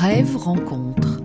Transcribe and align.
Brève 0.00 0.36
rencontre. 0.36 1.20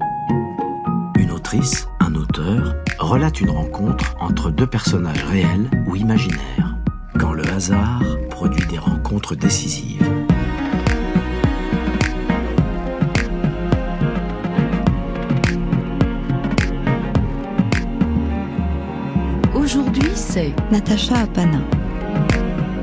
Une 1.19 1.29
autrice, 1.29 1.87
un 1.99 2.15
auteur, 2.15 2.73
relate 2.97 3.39
une 3.39 3.51
rencontre 3.51 4.15
entre 4.19 4.49
deux 4.49 4.65
personnages 4.65 5.23
réels 5.25 5.69
ou 5.85 5.95
imaginaires, 5.95 6.75
quand 7.19 7.33
le 7.33 7.47
hasard 7.49 8.01
produit 8.31 8.65
des 8.65 8.79
rencontres 8.79 9.35
décisives. 9.35 10.01
Aujourd'hui, 19.53 20.09
c'est 20.15 20.51
Natacha 20.71 21.19
Apana 21.19 21.61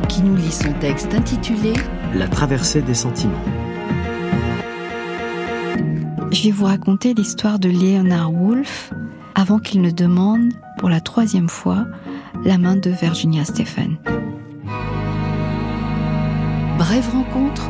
qui 0.08 0.22
nous 0.22 0.36
lit 0.36 0.52
son 0.52 0.72
texte 0.74 1.12
intitulé 1.16 1.72
La 2.14 2.28
traversée 2.28 2.80
des 2.80 2.94
sentiments. 2.94 3.44
Je 6.40 6.46
vais 6.46 6.52
vous 6.52 6.64
raconter 6.64 7.12
l'histoire 7.12 7.58
de 7.58 7.68
Leonard 7.68 8.32
Woolf 8.32 8.94
avant 9.34 9.58
qu'il 9.58 9.82
ne 9.82 9.90
demande 9.90 10.54
pour 10.78 10.88
la 10.88 11.02
troisième 11.02 11.50
fois 11.50 11.86
la 12.46 12.56
main 12.56 12.76
de 12.76 12.88
Virginia 12.88 13.44
Stephen. 13.44 13.98
Brève 16.78 17.10
rencontre 17.12 17.68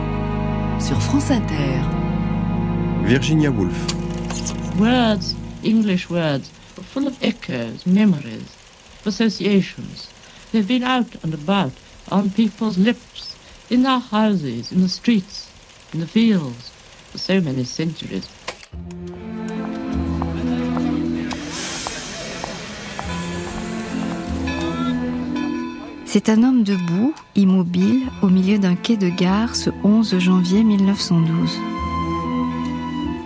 sur 0.79 1.03
France 1.03 1.33
Inter. 1.33 1.81
Virginia 3.03 3.51
Woolf. 3.51 3.75
Words, 4.79 5.35
English 5.65 6.09
words, 6.09 6.53
are 6.79 6.85
full 6.85 7.09
of 7.09 7.15
echoes, 7.25 7.85
memories, 7.87 8.55
associations. 9.05 10.07
They've 10.53 10.65
been 10.65 10.85
out 10.85 11.09
and 11.25 11.35
about, 11.35 11.73
on 12.13 12.31
people's 12.31 12.79
lips, 12.79 13.35
in 13.69 13.83
their 13.83 13.99
houses, 13.99 14.71
in 14.71 14.81
the 14.81 14.89
streets, 14.89 15.51
in 15.93 15.99
the 15.99 16.07
fields, 16.07 16.71
for 17.11 17.19
so 17.19 17.41
many 17.41 17.65
centuries. 17.65 18.29
C'est 26.13 26.29
un 26.29 26.43
homme 26.43 26.65
debout, 26.65 27.15
immobile, 27.37 28.03
au 28.21 28.27
milieu 28.27 28.59
d'un 28.59 28.75
quai 28.75 28.97
de 28.97 29.09
gare 29.09 29.55
ce 29.55 29.71
11 29.85 30.19
janvier 30.19 30.65
1912. 30.65 31.57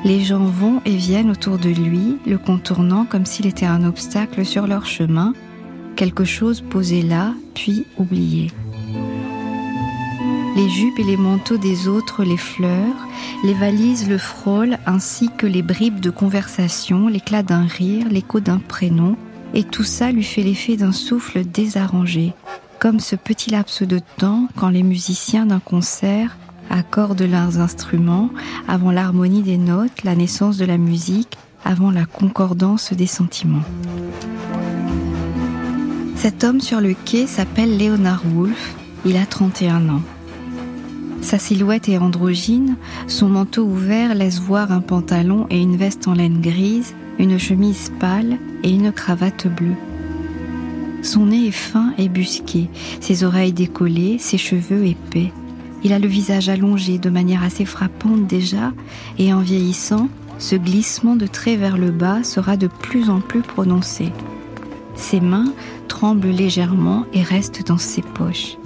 Les 0.04 0.20
gens 0.20 0.44
vont 0.44 0.82
et 0.84 0.94
viennent 0.94 1.30
autour 1.30 1.56
de 1.56 1.70
lui, 1.70 2.18
le 2.26 2.36
contournant 2.36 3.06
comme 3.06 3.24
s'il 3.24 3.46
était 3.46 3.64
un 3.64 3.84
obstacle 3.84 4.44
sur 4.44 4.66
leur 4.66 4.84
chemin, 4.84 5.32
quelque 5.96 6.24
chose 6.24 6.60
posé 6.60 7.00
là, 7.00 7.32
puis 7.54 7.86
oublié. 7.96 8.50
Les 10.54 10.68
jupes 10.68 10.98
et 10.98 11.04
les 11.04 11.16
manteaux 11.16 11.56
des 11.56 11.88
autres 11.88 12.22
les 12.22 12.36
fleurent, 12.36 13.08
les 13.44 13.54
valises 13.54 14.10
le 14.10 14.18
frôlent, 14.18 14.76
ainsi 14.84 15.30
que 15.38 15.46
les 15.46 15.62
bribes 15.62 16.00
de 16.00 16.10
conversation, 16.10 17.08
l'éclat 17.08 17.42
d'un 17.42 17.64
rire, 17.64 18.08
l'écho 18.10 18.40
d'un 18.40 18.58
prénom, 18.58 19.16
et 19.54 19.64
tout 19.64 19.84
ça 19.84 20.12
lui 20.12 20.22
fait 20.22 20.42
l'effet 20.42 20.76
d'un 20.76 20.92
souffle 20.92 21.44
désarrangé, 21.44 22.34
comme 22.84 23.00
ce 23.00 23.16
petit 23.16 23.48
laps 23.48 23.82
de 23.82 23.98
temps 24.18 24.46
quand 24.56 24.68
les 24.68 24.82
musiciens 24.82 25.46
d'un 25.46 25.58
concert 25.58 26.36
accordent 26.68 27.22
leurs 27.22 27.58
instruments 27.58 28.28
avant 28.68 28.90
l'harmonie 28.90 29.40
des 29.40 29.56
notes, 29.56 30.04
la 30.04 30.14
naissance 30.14 30.58
de 30.58 30.66
la 30.66 30.76
musique, 30.76 31.38
avant 31.64 31.90
la 31.90 32.04
concordance 32.04 32.92
des 32.92 33.06
sentiments. 33.06 33.64
Cet 36.14 36.44
homme 36.44 36.60
sur 36.60 36.82
le 36.82 36.92
quai 36.92 37.26
s'appelle 37.26 37.78
Leonard 37.78 38.22
Woolf, 38.34 38.74
il 39.06 39.16
a 39.16 39.24
31 39.24 39.88
ans. 39.88 40.02
Sa 41.22 41.38
silhouette 41.38 41.88
est 41.88 41.96
androgyne, 41.96 42.76
son 43.06 43.30
manteau 43.30 43.64
ouvert 43.64 44.14
laisse 44.14 44.40
voir 44.40 44.72
un 44.72 44.82
pantalon 44.82 45.46
et 45.48 45.58
une 45.58 45.78
veste 45.78 46.06
en 46.06 46.12
laine 46.12 46.42
grise, 46.42 46.94
une 47.18 47.38
chemise 47.38 47.90
pâle 47.98 48.36
et 48.62 48.68
une 48.68 48.92
cravate 48.92 49.46
bleue. 49.46 49.93
Son 51.04 51.26
nez 51.26 51.48
est 51.48 51.50
fin 51.50 51.92
et 51.98 52.08
busqué, 52.08 52.70
ses 53.00 53.24
oreilles 53.24 53.52
décollées, 53.52 54.16
ses 54.18 54.38
cheveux 54.38 54.86
épais. 54.86 55.32
Il 55.84 55.92
a 55.92 55.98
le 55.98 56.08
visage 56.08 56.48
allongé 56.48 56.96
de 56.96 57.10
manière 57.10 57.42
assez 57.42 57.66
frappante 57.66 58.26
déjà, 58.26 58.72
et 59.18 59.34
en 59.34 59.40
vieillissant, 59.40 60.08
ce 60.38 60.56
glissement 60.56 61.14
de 61.14 61.26
trait 61.26 61.56
vers 61.56 61.76
le 61.76 61.90
bas 61.90 62.24
sera 62.24 62.56
de 62.56 62.68
plus 62.68 63.10
en 63.10 63.20
plus 63.20 63.42
prononcé. 63.42 64.12
Ses 64.96 65.20
mains 65.20 65.52
tremblent 65.88 66.30
légèrement 66.30 67.04
et 67.12 67.22
restent 67.22 67.66
dans 67.66 67.78
ses 67.78 68.02
poches. 68.02 68.56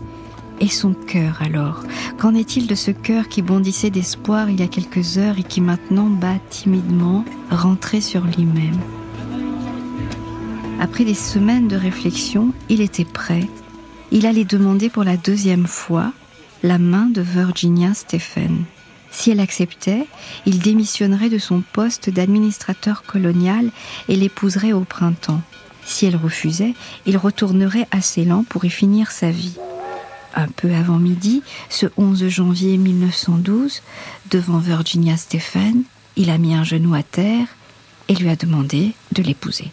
Et 0.61 0.69
son 0.69 0.93
cœur 0.95 1.41
alors? 1.41 1.83
Qu'en 2.19 2.37
est-il 2.37 2.69
de 2.69 2.77
ce 2.77 2.93
cœur 2.93 3.27
qui 3.29 3.43
bondissait 3.43 3.91
d'espoir 3.91 4.49
il 4.49 4.61
y 4.61 4.63
a 4.63 4.69
quelques 4.69 5.19
heures 5.19 5.41
et 5.41 5.45
qui 5.45 5.61
maintenant 5.61 6.07
bat 6.07 6.39
timidement, 6.51 7.25
rentré 7.51 8.01
sur 8.01 8.25
lui-même? 8.25 8.79
Après 10.81 11.05
des 11.05 11.15
semaines 11.15 11.69
de 11.69 11.77
réflexion, 11.77 12.53
il 12.69 12.81
était 12.81 13.05
prêt. 13.05 13.49
Il 14.11 14.27
allait 14.27 14.45
demander 14.45 14.89
pour 14.89 15.05
la 15.05 15.17
deuxième 15.17 15.67
fois 15.67 16.13
la 16.63 16.79
main 16.79 17.07
de 17.07 17.21
Virginia 17.21 17.95
Stephen. 17.95 18.65
Si 19.11 19.31
elle 19.31 19.41
acceptait, 19.41 20.07
il 20.47 20.59
démissionnerait 20.59 21.31
de 21.31 21.39
son 21.39 21.63
poste 21.73 22.11
d'administrateur 22.11 23.03
colonial 23.05 23.71
et 24.09 24.17
l'épouserait 24.17 24.73
au 24.73 24.81
printemps. 24.81 25.41
Si 25.85 26.07
elle 26.07 26.17
refusait, 26.17 26.75
il 27.07 27.17
retournerait 27.17 27.89
à 27.91 28.01
Ceylan 28.01 28.45
pour 28.45 28.65
y 28.65 28.71
finir 28.71 29.11
sa 29.11 29.31
vie 29.31 29.57
un 30.39 30.49
peu 30.49 30.73
avant 30.73 30.99
midi, 30.99 31.43
ce 31.69 31.87
11 31.97 32.29
janvier 32.29 32.77
1912, 32.77 33.83
devant 34.31 34.59
Virginia 34.59 35.17
Stephen, 35.17 35.83
il 36.17 36.31
a 36.31 36.39
mis 36.39 36.55
un 36.55 36.65
genou 36.65 36.95
à 36.95 37.03
terre 37.03 37.47
et 38.09 38.15
lui 38.15 38.29
a 38.29 38.37
demandé 38.37 38.93
de 39.13 39.23
l'épouser. 39.23 39.71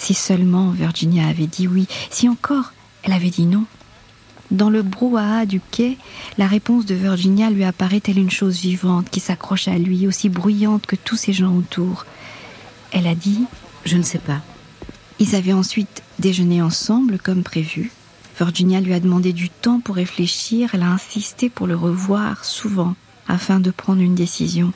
Si 0.00 0.14
seulement 0.14 0.70
Virginia 0.70 1.28
avait 1.28 1.46
dit 1.46 1.68
oui, 1.68 1.86
si 2.08 2.26
encore 2.26 2.72
elle 3.02 3.12
avait 3.12 3.28
dit 3.28 3.44
non. 3.44 3.66
Dans 4.50 4.70
le 4.70 4.82
brouhaha 4.82 5.44
du 5.44 5.60
quai, 5.60 5.98
la 6.38 6.46
réponse 6.46 6.86
de 6.86 6.94
Virginia 6.94 7.50
lui 7.50 7.64
apparaît 7.64 8.00
telle 8.00 8.18
une 8.18 8.30
chose 8.30 8.60
vivante 8.60 9.10
qui 9.10 9.20
s'accroche 9.20 9.68
à 9.68 9.76
lui, 9.76 10.08
aussi 10.08 10.30
bruyante 10.30 10.86
que 10.86 10.96
tous 10.96 11.16
ces 11.16 11.34
gens 11.34 11.54
autour. 11.54 12.06
Elle 12.92 13.06
a 13.06 13.14
dit⁇ 13.14 13.40
Je 13.84 13.98
ne 13.98 14.02
sais 14.02 14.18
pas⁇ 14.18 14.36
Ils 15.18 15.34
avaient 15.34 15.52
ensuite 15.52 16.02
déjeuné 16.18 16.62
ensemble 16.62 17.18
comme 17.18 17.42
prévu. 17.42 17.92
Virginia 18.38 18.80
lui 18.80 18.94
a 18.94 19.00
demandé 19.00 19.34
du 19.34 19.50
temps 19.50 19.80
pour 19.80 19.96
réfléchir, 19.96 20.70
elle 20.72 20.82
a 20.82 20.92
insisté 20.92 21.50
pour 21.50 21.66
le 21.66 21.76
revoir 21.76 22.46
souvent 22.46 22.94
afin 23.28 23.60
de 23.60 23.70
prendre 23.70 24.00
une 24.00 24.14
décision. 24.14 24.72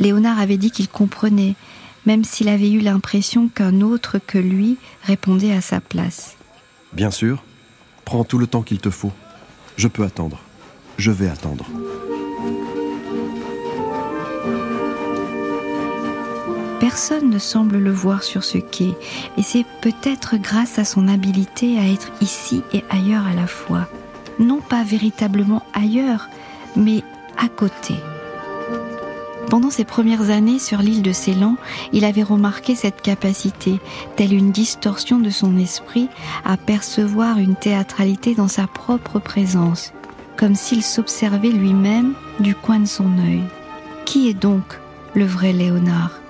Léonard 0.00 0.38
avait 0.38 0.58
dit 0.58 0.70
qu'il 0.70 0.88
comprenait, 0.88 1.54
même 2.06 2.24
s'il 2.24 2.48
avait 2.48 2.70
eu 2.70 2.80
l'impression 2.80 3.48
qu'un 3.48 3.80
autre 3.80 4.18
que 4.24 4.38
lui 4.38 4.78
répondait 5.02 5.52
à 5.52 5.60
sa 5.60 5.80
place. 5.80 6.36
Bien 6.92 7.10
sûr, 7.10 7.42
prends 8.04 8.24
tout 8.24 8.38
le 8.38 8.46
temps 8.46 8.62
qu'il 8.62 8.78
te 8.78 8.90
faut. 8.90 9.12
Je 9.76 9.88
peux 9.88 10.04
attendre. 10.04 10.40
Je 10.96 11.10
vais 11.10 11.28
attendre. 11.28 11.66
Personne 16.80 17.30
ne 17.30 17.38
semble 17.38 17.78
le 17.78 17.90
voir 17.90 18.22
sur 18.22 18.44
ce 18.44 18.58
quai, 18.58 18.94
et 19.36 19.42
c'est 19.42 19.66
peut-être 19.82 20.36
grâce 20.36 20.78
à 20.78 20.84
son 20.84 21.08
habileté 21.08 21.78
à 21.78 21.86
être 21.86 22.10
ici 22.20 22.62
et 22.72 22.84
ailleurs 22.90 23.26
à 23.26 23.34
la 23.34 23.46
fois. 23.46 23.88
Non 24.38 24.60
pas 24.60 24.84
véritablement 24.84 25.62
ailleurs, 25.74 26.28
mais 26.76 27.02
à 27.36 27.48
côté. 27.48 27.94
Pendant 29.48 29.70
ses 29.70 29.84
premières 29.84 30.30
années 30.30 30.58
sur 30.58 30.78
l'île 30.78 31.02
de 31.02 31.12
Ceylan, 31.12 31.56
il 31.92 32.04
avait 32.04 32.24
remarqué 32.24 32.74
cette 32.74 33.00
capacité, 33.00 33.78
telle 34.16 34.32
une 34.32 34.50
distorsion 34.50 35.18
de 35.20 35.30
son 35.30 35.56
esprit, 35.56 36.08
à 36.44 36.56
percevoir 36.56 37.38
une 37.38 37.54
théâtralité 37.54 38.34
dans 38.34 38.48
sa 38.48 38.66
propre 38.66 39.20
présence, 39.20 39.92
comme 40.36 40.56
s'il 40.56 40.82
s'observait 40.82 41.50
lui-même 41.50 42.14
du 42.40 42.54
coin 42.54 42.80
de 42.80 42.86
son 42.86 43.18
œil. 43.18 43.42
Qui 44.04 44.28
est 44.28 44.34
donc 44.34 44.80
le 45.14 45.24
vrai 45.24 45.52
Léonard? 45.52 46.20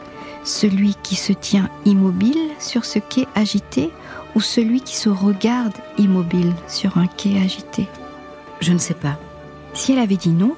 Celui 0.45 0.95
qui 1.03 1.17
se 1.17 1.33
tient 1.33 1.71
immobile 1.87 2.51
sur 2.61 2.85
ce 2.85 2.99
quai 2.99 3.27
agité 3.35 3.91
ou 4.35 4.41
celui 4.41 4.81
qui 4.83 4.95
se 4.95 5.09
regarde 5.09 5.75
immobile 5.99 6.53
sur 6.69 6.99
un 6.99 7.07
quai 7.07 7.41
agité? 7.41 7.89
Je 8.61 8.73
ne 8.73 8.79
sais 8.79 8.95
pas. 8.95 9.19
Si 9.75 9.93
elle 9.93 9.99
avait 9.99 10.17
dit 10.17 10.31
non, 10.31 10.55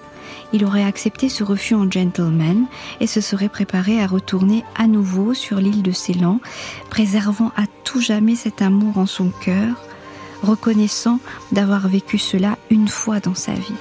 il 0.53 0.65
aurait 0.65 0.85
accepté 0.85 1.29
ce 1.29 1.45
refus 1.45 1.75
en 1.75 1.91
gentleman 1.91 2.67
et 3.01 3.07
se 3.07 3.21
serait 3.21 3.49
préparé 3.49 4.03
à 4.03 4.07
retourner 4.07 4.65
à 4.77 4.87
nouveau 4.87 5.35
sur 5.35 5.59
l'île 5.59 5.83
de 5.83 5.93
Ceylan, 5.93 6.41
préservant 6.91 7.53
à 7.57 7.65
tout 7.85 8.01
jamais 8.01 8.37
cet 8.37 8.63
amour 8.63 8.99
en 8.99 9.07
son 9.07 9.31
cœur, 9.31 9.77
reconnaissant 10.43 11.21
d'avoir 11.53 11.89
vécu 11.89 12.19
cela 12.19 12.57
une 12.71 12.89
fois 12.89 13.21
dans 13.21 13.35
sa 13.35 13.53
vie. 13.53 13.75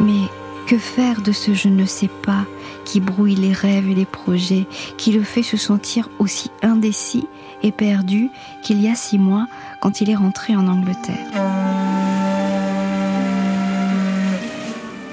Mais 0.00 0.28
que 0.66 0.78
faire 0.78 1.22
de 1.22 1.32
ce 1.32 1.54
je 1.54 1.68
ne 1.68 1.86
sais 1.86 2.10
pas 2.22 2.44
qui 2.84 3.00
brouille 3.00 3.34
les 3.34 3.52
rêves 3.52 3.88
et 3.88 3.94
les 3.94 4.04
projets, 4.04 4.66
qui 4.96 5.12
le 5.12 5.22
fait 5.22 5.42
se 5.42 5.56
sentir 5.56 6.08
aussi 6.18 6.50
indécis 6.62 7.26
et 7.62 7.72
perdu 7.72 8.28
qu'il 8.62 8.80
y 8.80 8.88
a 8.88 8.94
six 8.94 9.18
mois 9.18 9.46
quand 9.80 10.00
il 10.00 10.10
est 10.10 10.16
rentré 10.16 10.54
en 10.56 10.68
Angleterre? 10.68 11.55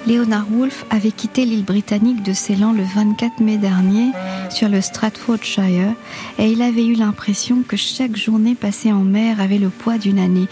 Leonard 0.06 0.52
Woolf 0.52 0.86
avait 0.90 1.12
quitté 1.12 1.46
l'île 1.46 1.64
britannique 1.64 2.24
de 2.24 2.34
Ceylan 2.34 2.74
le 2.74 2.84
24 2.84 3.40
mai 3.40 3.58
dernier 3.58 4.12
sur 4.50 4.68
le 4.68 4.82
Stratfordshire 4.82 5.94
et 6.38 6.52
il 6.52 6.62
avait 6.62 6.86
eu 6.86 6.94
l'impression 6.94 7.64
que 7.66 7.78
chaque 7.78 8.18
journée 8.18 8.54
passée 8.54 8.92
en 8.92 9.04
mer 9.04 9.40
avait 9.40 9.60
le 9.60 9.70
poids 9.70 9.98
d'une 9.98 10.20
année. 10.20 10.48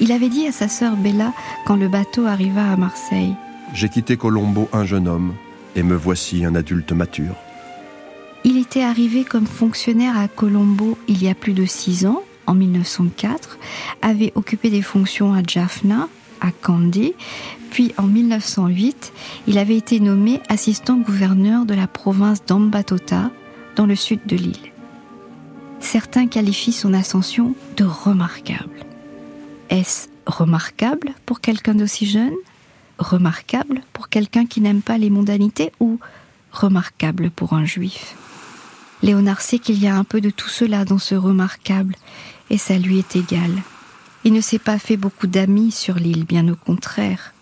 Il 0.00 0.10
avait 0.10 0.28
dit 0.28 0.48
à 0.48 0.52
sa 0.52 0.66
sœur 0.66 0.96
Bella 0.96 1.32
quand 1.66 1.76
le 1.76 1.86
bateau 1.86 2.26
arriva 2.26 2.72
à 2.72 2.76
Marseille. 2.76 3.34
J'ai 3.72 3.88
quitté 3.88 4.16
Colombo 4.16 4.68
un 4.72 4.84
jeune 4.84 5.06
homme 5.06 5.34
et 5.76 5.84
me 5.84 5.94
voici 5.94 6.44
un 6.44 6.56
adulte 6.56 6.90
mature. 6.90 7.36
Il 8.42 8.58
était 8.58 8.82
arrivé 8.82 9.22
comme 9.24 9.46
fonctionnaire 9.46 10.18
à 10.18 10.26
Colombo 10.26 10.98
il 11.06 11.22
y 11.22 11.28
a 11.28 11.34
plus 11.34 11.52
de 11.52 11.64
six 11.64 12.06
ans, 12.06 12.22
en 12.46 12.54
1904, 12.54 13.58
avait 14.02 14.32
occupé 14.34 14.70
des 14.70 14.82
fonctions 14.82 15.32
à 15.32 15.42
Jaffna, 15.46 16.08
à 16.40 16.50
Kandy, 16.50 17.14
puis 17.70 17.92
en 17.98 18.04
1908, 18.04 19.12
il 19.46 19.58
avait 19.58 19.76
été 19.76 20.00
nommé 20.00 20.40
assistant 20.48 20.96
gouverneur 20.96 21.66
de 21.66 21.74
la 21.74 21.86
province 21.86 22.44
d'Ambatota, 22.44 23.30
dans 23.76 23.86
le 23.86 23.94
sud 23.94 24.20
de 24.26 24.36
l'île. 24.36 24.72
Certains 25.80 26.26
qualifient 26.26 26.72
son 26.72 26.94
ascension 26.94 27.54
de 27.76 27.84
remarquable. 27.84 28.86
Est-ce 29.68 30.08
remarquable 30.26 31.10
pour 31.26 31.40
quelqu'un 31.40 31.74
d'aussi 31.74 32.06
jeune? 32.06 32.34
Remarquable 32.98 33.82
pour 33.92 34.08
quelqu'un 34.08 34.46
qui 34.46 34.60
n'aime 34.60 34.80
pas 34.80 34.96
les 34.96 35.10
mondanités 35.10 35.72
ou 35.78 36.00
remarquable 36.50 37.30
pour 37.30 37.52
un 37.52 37.66
juif? 37.66 38.16
Léonard 39.02 39.42
sait 39.42 39.58
qu'il 39.58 39.78
y 39.78 39.86
a 39.86 39.94
un 39.94 40.04
peu 40.04 40.22
de 40.22 40.30
tout 40.30 40.48
cela 40.48 40.86
dans 40.86 40.98
ce 40.98 41.14
remarquable, 41.14 41.94
et 42.48 42.56
ça 42.56 42.78
lui 42.78 42.98
est 42.98 43.14
égal. 43.14 43.50
Il 44.26 44.32
ne 44.32 44.40
s'est 44.40 44.58
pas 44.58 44.80
fait 44.80 44.96
beaucoup 44.96 45.28
d'amis 45.28 45.70
sur 45.70 45.94
l'île, 45.94 46.24
bien 46.24 46.48
au 46.48 46.56
contraire. 46.56 47.32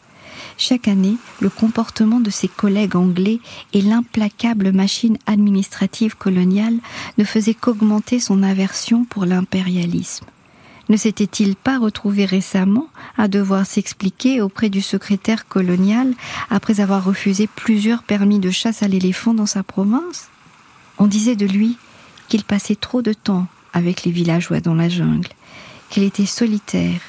Chaque 0.58 0.86
année, 0.86 1.16
le 1.40 1.48
comportement 1.48 2.20
de 2.20 2.28
ses 2.28 2.46
collègues 2.46 2.94
anglais 2.94 3.40
et 3.72 3.80
l'implacable 3.80 4.70
machine 4.70 5.16
administrative 5.24 6.14
coloniale 6.14 6.76
ne 7.16 7.24
faisaient 7.24 7.54
qu'augmenter 7.54 8.20
son 8.20 8.42
aversion 8.42 9.06
pour 9.06 9.24
l'impérialisme. 9.24 10.26
Ne 10.90 10.98
s'était-il 10.98 11.56
pas 11.56 11.78
retrouvé 11.78 12.26
récemment 12.26 12.88
à 13.16 13.28
devoir 13.28 13.64
s'expliquer 13.64 14.42
auprès 14.42 14.68
du 14.68 14.82
secrétaire 14.82 15.48
colonial 15.48 16.12
après 16.50 16.80
avoir 16.80 17.02
refusé 17.02 17.46
plusieurs 17.46 18.02
permis 18.02 18.40
de 18.40 18.50
chasse 18.50 18.82
à 18.82 18.88
l'éléphant 18.88 19.32
dans 19.32 19.46
sa 19.46 19.62
province? 19.62 20.28
On 20.98 21.06
disait 21.06 21.34
de 21.34 21.46
lui 21.46 21.78
qu'il 22.28 22.44
passait 22.44 22.76
trop 22.76 23.00
de 23.00 23.14
temps 23.14 23.46
avec 23.72 24.04
les 24.04 24.12
villageois 24.12 24.60
dans 24.60 24.74
la 24.74 24.90
jungle 24.90 25.30
qu'il 25.90 26.02
était 26.02 26.26
solitaire, 26.26 27.00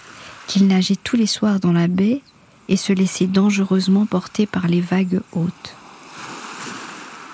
qu'il 0.47 0.67
nageait 0.67 0.95
tous 0.95 1.15
les 1.15 1.27
soirs 1.27 1.59
dans 1.59 1.73
la 1.73 1.87
baie 1.87 2.21
et 2.69 2.77
se 2.77 2.93
laissait 2.93 3.27
dangereusement 3.27 4.05
porter 4.05 4.45
par 4.45 4.67
les 4.67 4.81
vagues 4.81 5.21
hautes. 5.33 5.75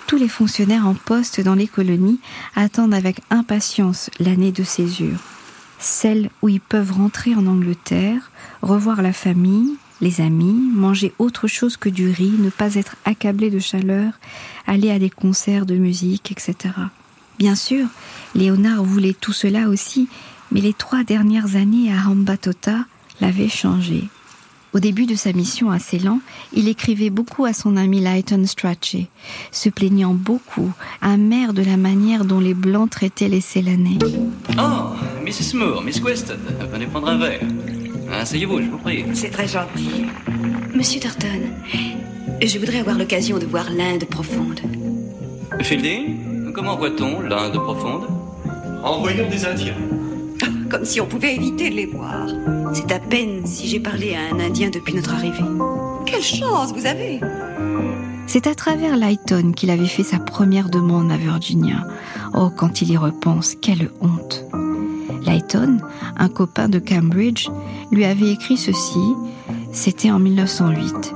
Tous 0.08 0.18
les 0.18 0.28
fonctionnaires 0.28 0.88
en 0.88 0.94
poste 0.94 1.40
dans 1.40 1.56
les 1.56 1.68
colonies 1.68 2.20
attendent 2.56 2.94
avec 2.94 3.22
impatience 3.30 4.10
l'année 4.20 4.52
de 4.52 4.64
césure, 4.64 5.20
celle 5.80 6.30
où 6.42 6.50
ils 6.50 6.60
peuvent 6.60 6.92
rentrer 6.92 7.34
en 7.34 7.48
Angleterre, 7.48 8.30
revoir 8.62 9.02
la 9.02 9.14
famille, 9.14 9.78
les 10.02 10.20
amis, 10.20 10.70
manger 10.74 11.14
autre 11.20 11.48
chose 11.48 11.78
que 11.78 11.88
du 11.88 12.10
riz, 12.10 12.34
ne 12.40 12.50
pas 12.50 12.76
être 12.76 12.98
accablé 13.06 13.50
de 13.50 13.60
chaleur, 13.60 14.14
aller 14.68 14.92
à 14.92 15.00
des 15.00 15.10
concerts 15.10 15.66
de 15.66 15.76
musique, 15.76 16.32
etc. 16.32 16.74
Bien 17.40 17.56
sûr, 17.56 17.88
Léonard 18.36 18.84
voulait 18.84 19.16
tout 19.20 19.34
cela 19.34 19.70
aussi, 19.70 20.10
mais 20.52 20.62
les 20.62 20.74
trois 20.74 21.04
dernières 21.04 21.56
années 21.56 21.92
à 21.92 22.10
Ambatota 22.10 22.86
l'avaient 23.20 23.50
changé. 23.50 24.10
Au 24.74 24.80
début 24.80 25.06
de 25.06 25.16
sa 25.16 25.34
mission 25.34 25.70
à 25.70 25.80
Ceylan, 25.80 26.20
il 26.54 26.70
écrivait 26.70 27.10
beaucoup 27.10 27.44
à 27.44 27.52
son 27.52 27.76
ami 27.76 28.00
Lighton 28.00 28.46
Strachey, 28.46 29.08
se 29.52 29.68
plaignant 29.68 30.14
beaucoup, 30.14 30.72
amer 31.02 31.54
de 31.54 31.62
la 31.62 31.76
manière 31.76 32.24
dont 32.24 32.40
les 32.40 32.54
Blancs 32.54 32.90
traitaient 32.90 33.28
les 33.28 33.42
Ceylanais. 33.42 34.00
Oh, 34.58 34.96
Mrs. 35.26 35.58
Moore, 35.58 35.84
Miss 35.84 36.00
Weston, 36.02 36.40
venez 36.72 36.86
prendre 36.86 37.10
un 37.10 37.18
verre. 37.18 37.42
Asseyez-vous, 38.14 38.62
je 38.62 38.70
vous 38.70 38.78
prie. 38.78 39.04
C'est 39.14 39.30
très 39.30 39.48
gentil. 39.48 40.06
Monsieur 40.74 41.02
Thornton, 41.02 41.42
je 42.42 42.58
voudrais 42.58 42.80
avoir 42.80 42.98
l'occasion 42.98 43.40
de 43.40 43.46
voir 43.46 43.70
l'Inde 43.72 44.06
profonde. 44.06 44.62
Fielding, 45.62 46.54
comment 46.54 46.78
voit-on 46.78 47.22
l'Inde 47.22 47.56
profonde? 47.56 48.08
En 48.84 49.00
voyant 49.00 49.30
des 49.30 49.46
Indiens 49.46 49.76
comme 50.72 50.86
si 50.86 51.02
on 51.02 51.06
pouvait 51.06 51.36
éviter 51.36 51.70
de 51.70 51.76
les 51.76 51.86
voir. 51.86 52.28
C'est 52.74 52.92
à 52.94 53.00
peine 53.00 53.46
si 53.46 53.68
j'ai 53.68 53.82
parlé 53.82 54.16
à 54.16 54.34
un 54.34 54.40
Indien 54.40 54.70
depuis 54.70 54.94
notre 54.94 55.14
arrivée. 55.14 55.44
Quelle 56.06 56.24
chance 56.24 56.72
vous 56.74 56.86
avez 56.86 57.20
C'est 58.26 58.48
à 58.48 58.56
travers 58.56 58.96
Lighton 58.96 59.52
qu'il 59.52 59.70
avait 59.70 59.86
fait 59.86 60.04
sa 60.04 60.18
première 60.18 60.70
demande 60.70 61.12
à 61.12 61.18
Virginia. 61.18 61.86
Oh, 62.34 62.50
quand 62.56 62.82
il 62.82 62.90
y 62.90 62.96
repense, 62.96 63.56
quelle 63.62 63.92
honte. 64.00 64.46
Lighton, 65.26 65.80
un 66.18 66.30
copain 66.30 66.70
de 66.70 66.80
Cambridge, 66.80 67.50
lui 67.92 68.06
avait 68.06 68.32
écrit 68.32 68.58
ceci. 68.58 69.14
C'était 69.74 70.10
en 70.10 70.20
1908. 70.20 71.14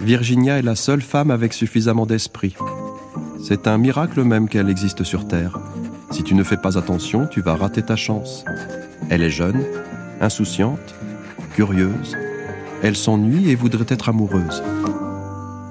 Virginia 0.00 0.58
est 0.58 0.62
la 0.62 0.74
seule 0.74 1.02
femme 1.02 1.30
avec 1.30 1.52
suffisamment 1.52 2.04
d'esprit. 2.04 2.56
C'est 3.44 3.68
un 3.68 3.78
miracle 3.78 4.24
même 4.24 4.48
qu'elle 4.48 4.68
existe 4.68 5.04
sur 5.04 5.28
Terre. 5.28 5.56
Si 6.10 6.24
tu 6.24 6.34
ne 6.34 6.42
fais 6.42 6.56
pas 6.56 6.76
attention, 6.76 7.28
tu 7.28 7.40
vas 7.40 7.54
rater 7.54 7.82
ta 7.82 7.94
chance. 7.94 8.44
Elle 9.10 9.22
est 9.22 9.30
jeune, 9.30 9.64
insouciante, 10.20 10.94
curieuse. 11.54 12.16
Elle 12.82 12.96
s'ennuie 12.96 13.50
et 13.50 13.54
voudrait 13.54 13.86
être 13.88 14.08
amoureuse. 14.10 14.62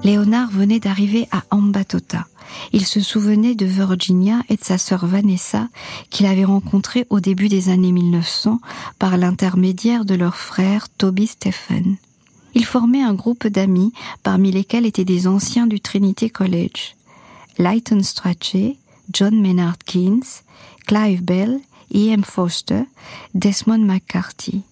Léonard 0.02 0.50
venait 0.50 0.80
d'arriver 0.80 1.28
à 1.30 1.42
Ambatota. 1.50 2.26
Il 2.72 2.86
se 2.86 3.00
souvenait 3.00 3.54
de 3.54 3.66
Virginia 3.66 4.40
et 4.48 4.56
de 4.56 4.64
sa 4.64 4.78
sœur 4.78 5.06
Vanessa 5.06 5.68
qu'il 6.10 6.26
avait 6.26 6.44
rencontrées 6.44 7.06
au 7.10 7.20
début 7.20 7.48
des 7.48 7.68
années 7.68 7.92
1900 7.92 8.60
par 8.98 9.16
l'intermédiaire 9.16 10.04
de 10.04 10.14
leur 10.14 10.36
frère 10.36 10.88
Toby 10.88 11.26
Stephen. 11.26 11.96
Ils 12.54 12.64
formaient 12.64 13.02
un 13.02 13.14
groupe 13.14 13.46
d'amis 13.46 13.92
parmi 14.22 14.50
lesquels 14.50 14.86
étaient 14.86 15.04
des 15.04 15.26
anciens 15.28 15.66
du 15.66 15.80
Trinity 15.80 16.30
College. 16.30 16.96
Lighton 17.58 18.02
Strachey, 18.02 18.76
John 19.12 19.40
Maynard 19.40 19.78
Keynes, 19.84 20.22
Clive 20.86 21.22
Bell 21.22 21.60
E.M. 21.94 22.22
Foster, 22.22 22.82
Desmond 23.34 23.78
McCarthy. 23.78 24.62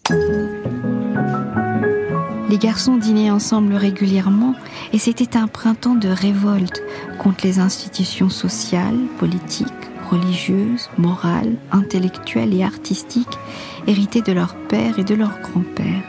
Les 2.48 2.58
garçons 2.58 2.96
dînaient 2.96 3.30
ensemble 3.30 3.74
régulièrement 3.74 4.54
et 4.92 4.98
c'était 4.98 5.36
un 5.36 5.48
printemps 5.48 5.94
de 5.94 6.08
révolte 6.08 6.82
contre 7.18 7.44
les 7.44 7.58
institutions 7.58 8.30
sociales, 8.30 8.98
politiques, 9.18 9.68
religieuses, 10.10 10.88
morales, 10.96 11.56
intellectuelles 11.72 12.54
et 12.54 12.62
artistiques 12.62 13.38
héritées 13.86 14.22
de 14.22 14.32
leur 14.32 14.54
père 14.54 14.98
et 14.98 15.04
de 15.04 15.14
leur 15.14 15.40
grand-père. 15.40 16.02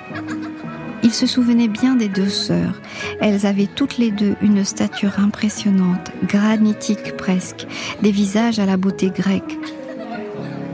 Ils 1.03 1.13
se 1.13 1.25
souvenaient 1.25 1.67
bien 1.67 1.96
des 1.96 2.10
deux 2.10 2.29
sœurs. 2.29 2.82
Elles 3.22 3.46
avaient 3.46 3.67
toutes 3.67 3.98
les 3.98 4.12
deux 4.12 4.36
une 4.41 4.65
stature 4.65 5.20
impressionnante, 5.20 6.12
granitique 6.24 7.15
presque, 7.15 7.65
des 8.01 8.12
visages 8.12 8.60
à 8.60 8.65
la 8.65 8.77
beauté 8.77 9.10
grecque, 9.10 9.58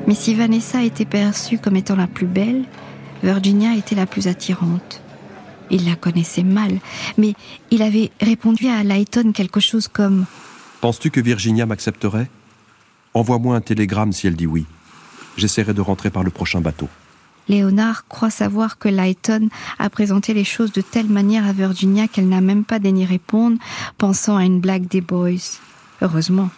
mais 0.08 0.16
si 0.16 0.36
Vanessa 0.36 0.84
était 0.84 1.06
perçue 1.06 1.58
comme 1.58 1.76
étant 1.76 1.96
la 1.96 2.08
plus 2.08 2.28
belle, 2.28 2.64
Virginia 3.24 3.76
était 3.76 3.96
la 3.96 4.06
plus 4.06 4.28
attirante. 4.28 5.02
Il 5.70 5.86
la 5.86 5.96
connaissait 5.96 6.44
mal, 6.44 6.80
mais 7.18 7.34
il 7.72 7.82
avait 7.82 8.12
répondu 8.22 8.68
à 8.68 8.84
Lighton 8.84 9.32
quelque 9.32 9.60
chose 9.60 9.88
comme 9.88 10.26
Penses-tu 10.82 11.12
que 11.12 11.22
Virginia 11.22 11.66
m'accepterait? 11.66 12.30
Envoie-moi 13.14 13.56
un 13.56 13.62
télégramme 13.62 14.12
si 14.12 14.28
elle 14.28 14.36
dit 14.36 14.48
oui. 14.48 14.66
J'essaierai 15.38 15.74
de 15.74 15.82
rentrer 15.82 16.10
par 16.10 16.24
le 16.24 16.30
prochain 16.30 16.60
bateau. 16.60 16.90
Léonard 17.48 18.08
croit 18.08 18.30
savoir 18.30 18.78
que 18.78 18.90
Lighton 18.90 19.50
a 19.80 19.90
présenté 19.90 20.34
les 20.34 20.44
choses 20.44 20.72
de 20.72 20.82
telle 20.82 21.08
manière 21.08 21.46
à 21.46 21.54
Virginia 21.54 22.08
qu'elle 22.08 22.30
n'a 22.30 22.42
même 22.42 22.64
pas 22.64 22.80
daigné 22.80 23.06
répondre, 23.06 23.58
pensant 23.98 24.38
à 24.38 24.44
une 24.44 24.60
blague 24.60 24.88
des 24.88 25.02
boys. 25.02 25.60
Heureusement. 26.02 26.50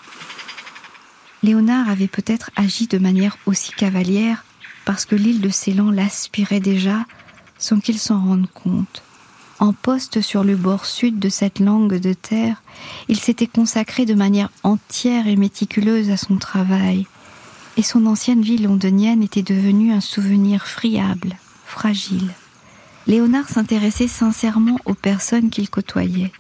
Léonard 1.46 1.90
avait 1.90 2.08
peut-être 2.08 2.50
agi 2.56 2.88
de 2.88 2.98
manière 2.98 3.38
aussi 3.46 3.72
cavalière 3.72 4.44
parce 4.84 5.06
que 5.06 5.16
l'île 5.16 5.42
de 5.42 5.50
Ceylan 5.50 5.92
l'aspirait 5.92 6.60
déjà 6.60 7.06
sans 7.60 7.80
qu'il 7.80 8.00
s'en 8.00 8.20
rende 8.20 8.48
compte. 8.52 9.04
En 9.60 9.72
poste 9.72 10.22
sur 10.22 10.44
le 10.44 10.56
bord 10.56 10.88
sud 10.88 11.20
de 11.20 11.30
cette 11.30 11.60
langue 11.60 12.00
de 12.00 12.14
terre, 12.14 12.64
il 13.10 13.20
s'était 13.20 13.46
consacré 13.46 14.08
de 14.08 14.16
manière 14.16 14.50
entière 14.64 15.28
et 15.28 15.36
méticuleuse 15.36 16.10
à 16.10 16.18
son 16.18 16.38
travail, 16.38 17.06
et 17.78 17.84
son 17.84 18.08
ancienne 18.08 18.42
vie 18.42 18.58
londonienne 18.58 19.22
était 19.22 19.44
devenue 19.44 19.94
un 19.94 20.02
souvenir 20.02 20.66
friable, 20.66 21.38
fragile. 21.68 22.32
Léonard 23.06 23.50
s'intéressait 23.50 24.08
sincèrement 24.08 24.80
aux 24.86 24.96
personnes 24.96 25.52
qu'il 25.52 25.70
côtoyait. 25.70 26.32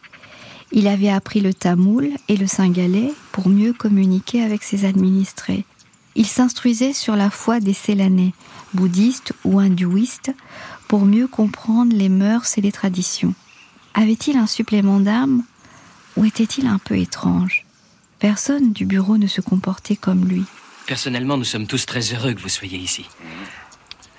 Il 0.78 0.90
avait 0.90 1.10
appris 1.10 1.40
le 1.40 1.54
tamoul 1.54 2.10
et 2.28 2.36
le 2.36 2.48
singalais 2.48 3.14
pour 3.32 3.48
mieux 3.48 3.72
communiquer 3.72 4.44
avec 4.44 4.62
ses 4.62 4.84
administrés. 4.84 5.64
Il 6.16 6.28
s'instruisait 6.28 6.92
sur 6.92 7.16
la 7.16 7.30
foi 7.30 7.62
des 7.62 7.74
Célanais, 7.74 8.34
bouddhistes 8.74 9.32
ou 9.46 9.60
hindouistes, 9.60 10.34
pour 10.90 11.06
mieux 11.06 11.28
comprendre 11.28 11.96
les 11.96 12.10
mœurs 12.10 12.58
et 12.58 12.62
les 12.62 12.74
traditions. 12.74 13.34
Avait-il 13.94 14.36
un 14.36 14.48
supplément 14.48 15.00
d'âme 15.00 15.44
ou 16.18 16.26
était-il 16.26 16.68
un 16.68 16.78
peu 16.78 16.98
étrange? 16.98 17.66
Personne 18.20 18.74
du 18.74 18.86
bureau 18.86 19.18
ne 19.18 19.28
se 19.28 19.40
comportait 19.40 19.96
comme 19.96 20.26
lui. 20.26 20.44
Personnellement, 20.88 21.38
nous 21.38 21.46
sommes 21.46 21.68
tous 21.68 21.86
très 21.86 22.14
heureux 22.14 22.34
que 22.34 22.42
vous 22.42 22.50
soyez 22.50 22.78
ici. 22.78 23.06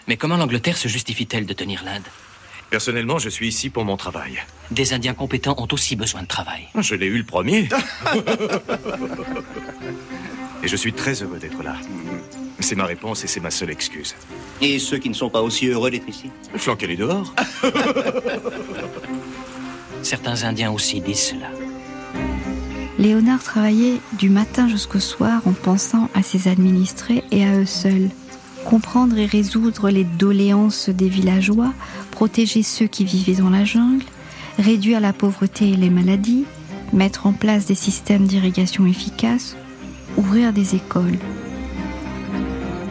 Mais 0.09 0.17
comment 0.17 0.39
l'Angleterre 0.39 0.79
se 0.79 0.89
justifie-t-elle 0.89 1.45
de 1.45 1.53
tenir 1.53 1.85
l'Inde? 1.85 2.07
Personnellement, 2.71 3.19
je 3.19 3.29
suis 3.29 3.49
ici 3.49 3.71
pour 3.71 3.85
mon 3.85 3.97
travail. 3.97 4.39
Des 4.71 4.93
Indiens 4.93 5.15
compétents 5.15 5.55
ont 5.59 5.69
aussi 5.73 5.97
besoin 5.97 6.23
de 6.23 6.27
travail. 6.27 6.67
Je 6.79 6.95
l'ai 6.95 7.07
eu 7.07 7.19
le 7.19 7.25
premier. 7.25 7.69
et 10.63 10.69
je 10.69 10.77
suis 10.77 10.93
très 10.93 11.23
heureux 11.23 11.39
d'être 11.39 11.63
là. 11.63 11.77
C'est 12.61 12.75
ma 12.75 12.87
réponse 12.87 13.23
et 13.25 13.29
c'est 13.29 13.41
ma 13.41 13.51
seule 13.51 13.71
excuse. 13.71 14.17
Et 14.61 14.79
ceux 14.79 14.99
qui 14.99 15.09
ne 15.09 15.15
sont 15.15 15.31
pas 15.31 15.43
aussi 15.43 15.69
heureux 15.69 15.91
d'être 15.91 16.09
ici? 16.09 16.31
Flanquez-les 16.57 16.97
dehors. 16.97 17.33
Certains 20.03 20.45
Indiens 20.45 20.73
aussi 20.73 21.01
disent 21.01 21.31
cela. 21.31 21.51
Léonard 22.99 23.43
travaillait 23.43 24.01
du 24.15 24.31
matin 24.31 24.69
jusqu'au 24.69 25.01
soir 25.01 25.43
en 25.47 25.53
pensant 25.53 26.09
à 26.15 26.23
ses 26.23 26.49
administrés 26.49 27.23
et 27.31 27.45
à 27.45 27.59
eux 27.59 27.67
seuls. 27.67 28.11
Comprendre 28.69 29.17
et 29.17 29.27
résoudre 29.27 29.91
les 29.91 30.03
doléances 30.03 30.89
des 30.89 31.09
villageois, 31.09 31.73
protéger 32.11 32.65
ceux 32.65 32.89
qui 32.89 33.05
vivaient 33.05 33.41
dans 33.41 33.49
la 33.49 33.65
jungle, 33.65 34.05
réduire 34.59 34.99
la 35.01 35.13
pauvreté 35.13 35.71
et 35.71 35.77
les 35.77 35.89
maladies, 35.89 36.47
mettre 36.93 37.29
en 37.29 37.33
place 37.33 37.67
des 37.67 37.77
systèmes 37.77 38.27
d'irrigation 38.27 38.85
efficaces, 38.85 39.57
ouvrir 40.17 40.53
des 40.53 40.75
écoles. 40.75 41.19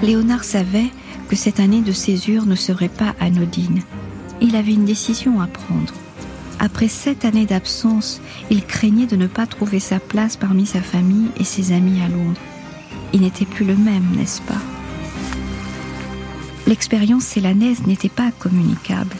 Léonard 0.01 0.45
savait 0.45 0.91
que 1.27 1.35
cette 1.35 1.59
année 1.59 1.81
de 1.81 1.91
césure 1.91 2.45
ne 2.45 2.55
serait 2.55 2.87
pas 2.87 3.13
anodine. 3.19 3.81
Il 4.39 4.55
avait 4.55 4.73
une 4.73 4.85
décision 4.85 5.41
à 5.41 5.47
prendre. 5.47 5.93
Après 6.59 6.87
sept 6.87 7.25
années 7.25 7.45
d'absence, 7.45 8.21
il 8.49 8.65
craignait 8.65 9.07
de 9.07 9.17
ne 9.17 9.27
pas 9.27 9.45
trouver 9.45 9.81
sa 9.81 9.99
place 9.99 10.37
parmi 10.37 10.65
sa 10.65 10.81
famille 10.81 11.27
et 11.37 11.43
ses 11.43 11.73
amis 11.73 11.99
à 12.01 12.07
Londres. 12.07 12.39
Il 13.11 13.21
n'était 13.21 13.45
plus 13.45 13.65
le 13.65 13.75
même, 13.75 14.15
n'est-ce 14.15 14.41
pas? 14.41 14.61
L'expérience 16.67 17.23
célanaise 17.23 17.85
n'était 17.85 18.09
pas 18.09 18.31
communicable. 18.31 19.15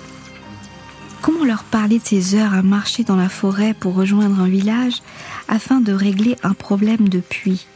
Comment 1.21 1.43
leur 1.43 1.63
parler 1.63 1.99
de 1.99 2.03
ces 2.03 2.35
heures 2.35 2.53
à 2.53 2.63
marcher 2.63 3.03
dans 3.03 3.15
la 3.15 3.29
forêt 3.29 3.75
pour 3.75 3.93
rejoindre 3.93 4.39
un 4.39 4.47
village 4.47 5.01
afin 5.47 5.79
de 5.79 5.93
régler 5.93 6.35
un 6.41 6.53
problème 6.53 7.07
de 7.07 7.19
puits? 7.19 7.67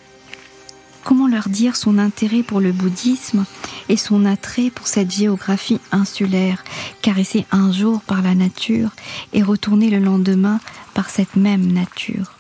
Comment 1.04 1.28
leur 1.28 1.50
dire 1.50 1.76
son 1.76 1.98
intérêt 1.98 2.42
pour 2.44 2.60
le 2.60 2.72
bouddhisme 2.72 3.46
et 3.90 3.98
son 3.98 4.26
attrait 4.26 4.72
pour 4.72 4.88
cette 4.88 5.12
géographie 5.12 5.80
insulaire, 5.92 6.64
caressée 7.02 7.46
un 7.52 7.72
jour 7.72 8.02
par 8.02 8.22
la 8.22 8.36
nature 8.36 8.92
et 9.34 9.44
retournée 9.44 9.90
le 9.90 10.00
lendemain 10.00 10.60
par 10.94 11.10
cette 11.10 11.36
même 11.36 11.72
nature? 11.72 12.39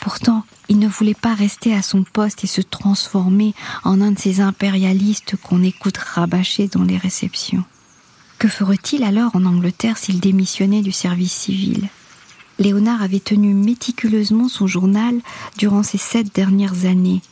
Pourtant, 0.00 0.44
il 0.68 0.78
ne 0.78 0.88
voulait 0.88 1.14
pas 1.14 1.34
rester 1.34 1.74
à 1.74 1.82
son 1.82 2.02
poste 2.04 2.44
et 2.44 2.46
se 2.46 2.60
transformer 2.60 3.54
en 3.84 4.00
un 4.00 4.12
de 4.12 4.18
ces 4.18 4.40
impérialistes 4.40 5.36
qu'on 5.42 5.62
écoute 5.62 5.98
rabâcher 5.98 6.68
dans 6.68 6.84
les 6.84 6.96
réceptions. 6.96 7.64
Que 8.38 8.48
ferait-il 8.48 9.04
alors 9.04 9.36
en 9.36 9.44
Angleterre 9.44 9.98
s'il 9.98 10.20
démissionnait 10.20 10.82
du 10.82 10.92
service 10.92 11.32
civil? 11.32 11.88
Léonard 12.58 13.02
avait 13.02 13.20
tenu 13.20 13.54
méticuleusement 13.54 14.48
son 14.48 14.66
journal 14.66 15.20
durant 15.58 15.82
ces 15.82 15.98
sept 15.98 16.34
dernières 16.34 16.86
années 16.86 17.22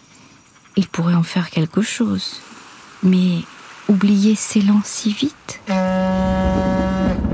il 0.78 0.86
pourrait 0.86 1.14
en 1.14 1.24
faire 1.24 1.50
quelque 1.50 1.82
chose. 1.82 2.40
Mais 3.02 3.40
oublier 3.88 4.36
s'élan 4.36 4.80
si 4.84 5.12
vite? 5.12 5.60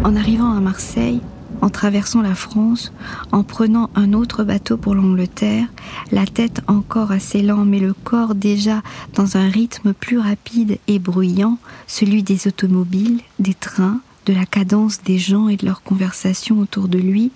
En 0.03 0.17
arrivant 0.17 0.57
à 0.57 0.61
Marseille, 0.61 1.21
en 1.64 1.71
traversant 1.71 2.21
la 2.21 2.35
France, 2.35 2.92
en 3.33 3.42
prenant 3.42 3.88
un 3.94 4.12
autre 4.12 4.44
bateau 4.44 4.76
pour 4.76 4.94
l'Angleterre, 4.94 5.66
la 6.12 6.26
tête 6.26 6.61
encore 6.66 7.11
assez 7.11 7.40
lent 7.40 7.64
mais 7.64 7.78
le 7.78 7.94
corps 7.94 8.35
déjà 8.35 8.83
dans 9.14 9.38
un 9.38 9.49
rythme 9.49 9.94
plus 9.94 10.18
rapide 10.18 10.78
et 10.88 10.99
bruyant, 10.99 11.56
celui 11.87 12.23
des 12.23 12.49
automobiles, 12.49 13.23
des 13.38 13.54
trains, 13.54 14.00
de 14.26 14.35
la 14.35 14.44
cadence 14.44 15.02
des 15.04 15.16
gens 15.16 15.49
et 15.49 15.56
de 15.56 15.64
leurs 15.64 15.83
conversations 15.83 16.59
autour 16.59 16.87
de 16.87 16.99
lui, 16.99 17.33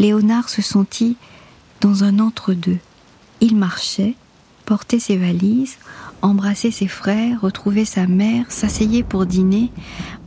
Léonard 0.00 0.48
se 0.48 0.62
sentit 0.62 1.16
dans 1.80 2.02
un 2.02 2.18
entre-deux. 2.18 2.78
Il 3.40 3.54
marchait, 3.54 4.16
porter 4.66 4.98
ses 4.98 5.16
valises, 5.16 5.76
embrasser 6.22 6.72
ses 6.72 6.88
frères, 6.88 7.40
retrouver 7.40 7.84
sa 7.84 8.08
mère, 8.08 8.46
s'asseyait 8.48 9.04
pour 9.04 9.26
dîner, 9.26 9.70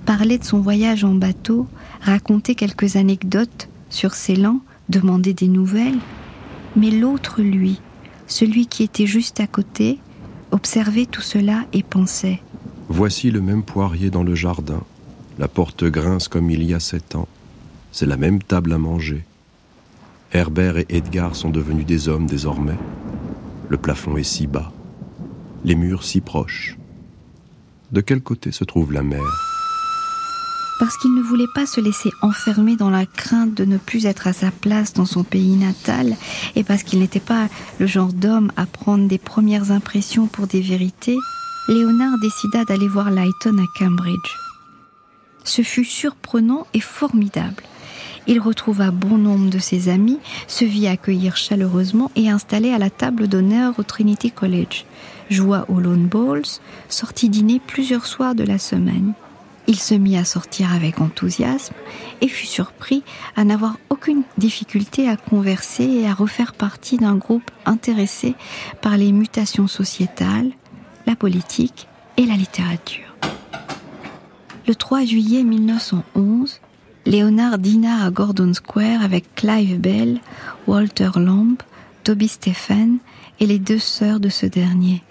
parler 0.04 0.38
de 0.38 0.44
son 0.44 0.60
voyage 0.60 1.04
en 1.04 1.16
bateau, 1.16 1.68
raconter 2.02 2.56
quelques 2.56 2.96
anecdotes 2.96 3.70
sur 3.90 4.14
Ceylan, 4.14 4.60
demander 4.90 5.34
des 5.34 5.48
nouvelles. 5.48 6.00
Mais 6.76 6.92
l'autre 6.92 7.42
lui, 7.42 7.80
celui 8.28 8.68
qui 8.68 8.84
était 8.84 9.06
juste 9.06 9.40
à 9.40 9.48
côté, 9.48 10.00
observait 10.52 11.06
tout 11.06 11.22
cela 11.22 11.66
et 11.74 11.84
pensait. 11.84 12.42
Voici 12.90 13.32
le 13.32 13.42
même 13.42 13.64
poirier 13.64 14.10
dans 14.10 14.24
le 14.24 14.36
jardin. 14.36 14.84
La 15.40 15.48
porte 15.48 15.84
grince 15.84 16.28
comme 16.28 16.50
il 16.50 16.64
y 16.64 16.74
a 16.74 16.80
sept 16.80 17.16
ans. 17.16 17.28
C'est 17.92 18.06
la 18.06 18.18
même 18.18 18.42
table 18.42 18.74
à 18.74 18.78
manger. 18.78 19.24
Herbert 20.32 20.78
et 20.78 20.86
Edgar 20.90 21.36
sont 21.36 21.50
devenus 21.50 21.86
des 21.86 22.10
hommes 22.10 22.26
désormais. 22.26 22.78
Le 23.70 23.78
plafond 23.78 24.18
est 24.18 24.24
si 24.24 24.48
bas, 24.48 24.72
les 25.64 25.76
murs 25.76 26.04
si 26.04 26.22
proches. 26.22 26.78
De 27.92 28.02
quel 28.02 28.22
côté 28.22 28.52
se 28.52 28.64
trouve 28.64 28.92
la 28.92 29.04
mer? 29.04 29.53
Parce 30.80 30.98
qu'il 30.98 31.14
ne 31.14 31.22
voulait 31.22 31.46
pas 31.54 31.66
se 31.66 31.80
laisser 31.80 32.10
enfermer 32.22 32.76
dans 32.76 32.90
la 32.90 33.06
crainte 33.06 33.54
de 33.54 33.66
ne 33.66 33.78
plus 33.78 34.06
être 34.06 34.28
à 34.28 34.34
sa 34.34 34.52
place 34.52 34.94
dans 34.94 35.06
son 35.06 35.24
pays 35.24 35.56
natal, 35.56 36.16
et 36.56 36.64
parce 36.64 36.84
qu'il 36.84 37.00
n'était 37.00 37.20
pas 37.20 37.48
le 37.80 37.88
genre 37.88 38.12
d'homme 38.12 38.52
à 38.58 38.66
prendre 38.66 39.08
des 39.08 39.18
premières 39.18 39.72
impressions 39.72 40.28
pour 40.28 40.48
des 40.48 40.62
vérités, 40.62 41.18
Léonard 41.70 42.18
décida 42.22 42.66
d'aller 42.66 42.88
voir 42.88 43.12
Lighton 43.12 43.58
à 43.58 43.80
Cambridge. 43.80 44.38
Ce 45.46 45.62
fut 45.62 45.86
surprenant 45.86 46.68
et 46.74 46.80
formidable. 46.80 47.64
Il 48.28 48.40
retrouva 48.40 48.92
bon 48.92 49.18
nombre 49.18 49.50
de 49.50 49.60
ses 49.60 49.90
amis, 49.90 50.20
se 50.48 50.64
vit 50.64 50.88
accueillir 50.88 51.36
chaleureusement 51.36 52.12
et 52.16 52.30
installé 52.30 52.72
à 52.72 52.78
la 52.78 52.90
table 52.90 53.28
d'honneur 53.28 53.78
au 53.78 53.84
Trinity 53.84 54.32
College. 54.32 54.86
Joua 55.30 55.66
aux 55.70 55.80
Lone 55.80 56.08
Bowls, 56.08 56.60
sortit 56.90 57.30
dîner 57.30 57.60
plusieurs 57.66 58.06
soirs 58.06 58.36
de 58.36 58.44
la 58.44 58.60
semaine. 58.60 59.14
Il 59.68 59.80
se 59.80 59.94
mit 59.94 60.18
à 60.18 60.26
sortir 60.26 60.74
avec 60.74 61.00
enthousiasme 61.00 61.74
et 62.22 62.28
fut 62.28 62.46
surpris 62.46 63.04
à 63.36 63.44
n'avoir 63.44 63.78
aucune 63.90 64.24
difficulté 64.38 65.08
à 65.08 65.16
converser 65.16 65.86
et 65.86 66.08
à 66.08 66.14
refaire 66.14 66.54
partie 66.54 66.98
d'un 66.98 67.16
groupe 67.16 67.50
intéressé 67.66 68.36
par 68.82 68.98
les 68.98 69.12
mutations 69.12 69.68
sociétales, 69.68 70.52
la 71.08 71.16
politique 71.16 71.88
et 72.18 72.26
la 72.26 72.36
littérature. 72.36 73.16
Le 74.68 74.76
3 74.76 75.06
juillet 75.06 75.44
1911, 75.44 76.60
Léonard 77.06 77.58
dîna 77.58 78.06
à 78.06 78.12
Gordon 78.12 78.54
Square 78.54 79.02
avec 79.02 79.36
Clive 79.36 79.80
Bell, 79.80 80.20
Walter 80.68 81.12
Lamb, 81.16 81.56
Toby 82.04 82.28
Stephen 82.28 82.98
et 83.40 83.46
les 83.46 83.60
deux 83.60 83.80
sœurs 83.80 84.20
de 84.20 84.30
ce 84.30 84.46
dernier. 84.46 85.04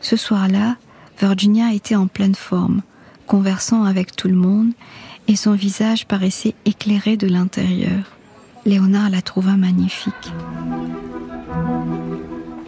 Ce 0.00 0.16
soir-là, 0.16 0.76
Virginia 1.18 1.72
était 1.72 1.94
en 1.94 2.06
pleine 2.06 2.34
forme, 2.34 2.82
conversant 3.26 3.84
avec 3.84 4.14
tout 4.14 4.28
le 4.28 4.34
monde, 4.34 4.72
et 5.28 5.36
son 5.36 5.52
visage 5.52 6.06
paraissait 6.06 6.54
éclairé 6.64 7.16
de 7.16 7.26
l'intérieur. 7.26 8.16
Léonard 8.64 9.10
la 9.10 9.22
trouva 9.22 9.56
magnifique. 9.56 10.32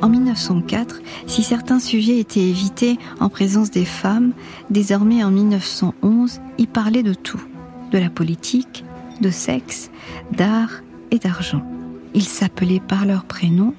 En 0.01 0.09
1904, 0.09 1.01
si 1.27 1.43
certains 1.43 1.81
sujets 1.81 2.19
étaient 2.19 2.41
évités 2.41 2.99
en 3.19 3.29
présence 3.29 3.71
des 3.71 3.85
femmes, 3.85 4.33
désormais 4.71 5.25
en 5.25 5.31
1911, 5.31 6.41
il 6.59 6.69
parlait 6.69 7.03
de 7.03 7.15
tout 7.15 7.43
de 7.91 7.99
la 7.99 8.11
politique, 8.11 8.85
de 9.21 9.31
sexe, 9.31 9.91
d'art 10.31 10.83
et 11.11 11.19
d'argent. 11.19 11.63
Ils 12.15 12.23
s'appelaient 12.25 12.83
par 12.87 13.07
leur 13.07 13.25
prénom 13.25 13.75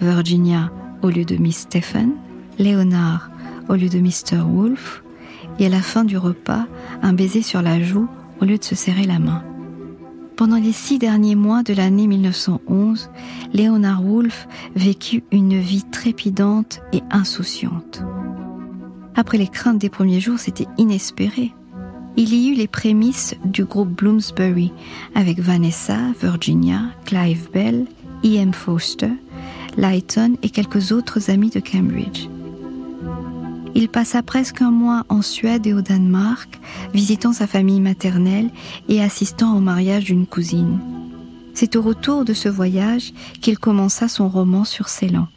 Virginia 0.00 0.72
au 1.02 1.08
lieu 1.08 1.24
de 1.24 1.36
Miss 1.36 1.58
Stephen, 1.58 2.12
Léonard 2.58 3.30
au 3.68 3.74
lieu 3.74 3.88
de 3.88 3.98
Mr. 3.98 4.42
Wolfe, 4.44 5.03
et 5.58 5.66
à 5.66 5.68
la 5.68 5.80
fin 5.80 6.04
du 6.04 6.16
repas, 6.16 6.66
un 7.02 7.12
baiser 7.12 7.42
sur 7.42 7.62
la 7.62 7.80
joue 7.82 8.08
au 8.40 8.44
lieu 8.44 8.58
de 8.58 8.64
se 8.64 8.74
serrer 8.74 9.04
la 9.04 9.18
main. 9.18 9.42
Pendant 10.36 10.56
les 10.56 10.72
six 10.72 10.98
derniers 10.98 11.36
mois 11.36 11.62
de 11.62 11.74
l'année 11.74 12.06
1911, 12.06 13.10
Léonard 13.52 14.02
Wolfe 14.02 14.48
vécut 14.74 15.22
une 15.30 15.58
vie 15.58 15.84
trépidante 15.84 16.80
et 16.92 17.02
insouciante. 17.10 18.02
Après 19.14 19.38
les 19.38 19.46
craintes 19.46 19.78
des 19.78 19.90
premiers 19.90 20.20
jours, 20.20 20.40
c'était 20.40 20.66
inespéré 20.76 21.52
il 22.16 22.32
y 22.32 22.50
eut 22.50 22.54
les 22.54 22.68
prémices 22.68 23.34
du 23.44 23.64
groupe 23.64 23.90
Bloomsbury 23.90 24.72
avec 25.14 25.40
Vanessa, 25.40 25.98
Virginia, 26.20 26.82
Clive 27.04 27.48
Bell, 27.52 27.86
E.M. 28.24 28.52
Foster, 28.52 29.10
Lighton 29.76 30.36
et 30.42 30.50
quelques 30.50 30.92
autres 30.92 31.30
amis 31.30 31.50
de 31.50 31.60
Cambridge. 31.60 32.28
Il 33.74 33.88
passa 33.88 34.22
presque 34.22 34.62
un 34.62 34.70
mois 34.70 35.04
en 35.08 35.20
Suède 35.20 35.66
et 35.66 35.74
au 35.74 35.80
Danemark, 35.80 36.60
visitant 36.92 37.32
sa 37.32 37.46
famille 37.46 37.80
maternelle 37.80 38.50
et 38.88 39.02
assistant 39.02 39.56
au 39.56 39.60
mariage 39.60 40.04
d'une 40.04 40.26
cousine. 40.26 40.78
C'est 41.54 41.76
au 41.76 41.82
retour 41.82 42.24
de 42.24 42.34
ce 42.34 42.48
voyage 42.48 43.12
qu'il 43.40 43.58
commença 43.58 44.08
son 44.08 44.28
roman 44.28 44.64
sur 44.64 44.88
Ceylan. 44.88 45.28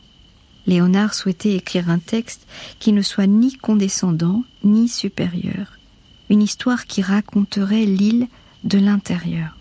Léonard 0.67 1.13
souhaitait 1.13 1.55
écrire 1.55 1.89
un 1.89 1.99
texte 1.99 2.45
qui 2.79 2.91
ne 2.91 3.01
soit 3.01 3.27
ni 3.27 3.55
condescendant 3.55 4.43
ni 4.63 4.87
supérieur, 4.87 5.77
une 6.29 6.41
histoire 6.41 6.85
qui 6.85 7.01
raconterait 7.01 7.85
l'île 7.85 8.27
de 8.63 8.77
l'intérieur. 8.77 9.57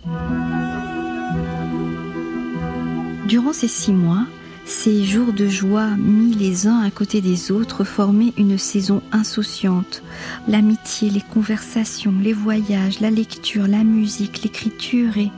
Durant 3.27 3.53
ces 3.53 3.69
six 3.69 3.93
mois, 3.93 4.25
ces 4.67 5.05
jours 5.05 5.33
de 5.33 5.49
joie 5.49 5.91
mis 5.97 6.35
les 6.35 6.67
uns 6.67 6.81
à 6.81 6.91
côté 6.91 7.21
des 7.21 7.53
autres 7.53 7.85
formaient 7.85 8.33
une 8.37 8.59
saison 8.59 9.01
insouciante. 9.13 10.03
L'amitié, 10.49 11.09
les 11.09 11.23
conversations, 11.23 12.15
les 12.21 12.33
voyages, 12.33 12.99
la 13.01 13.11
lecture, 13.11 13.69
la 13.69 13.85
musique, 13.85 14.43
l'écriture 14.43 15.17
et 15.17 15.31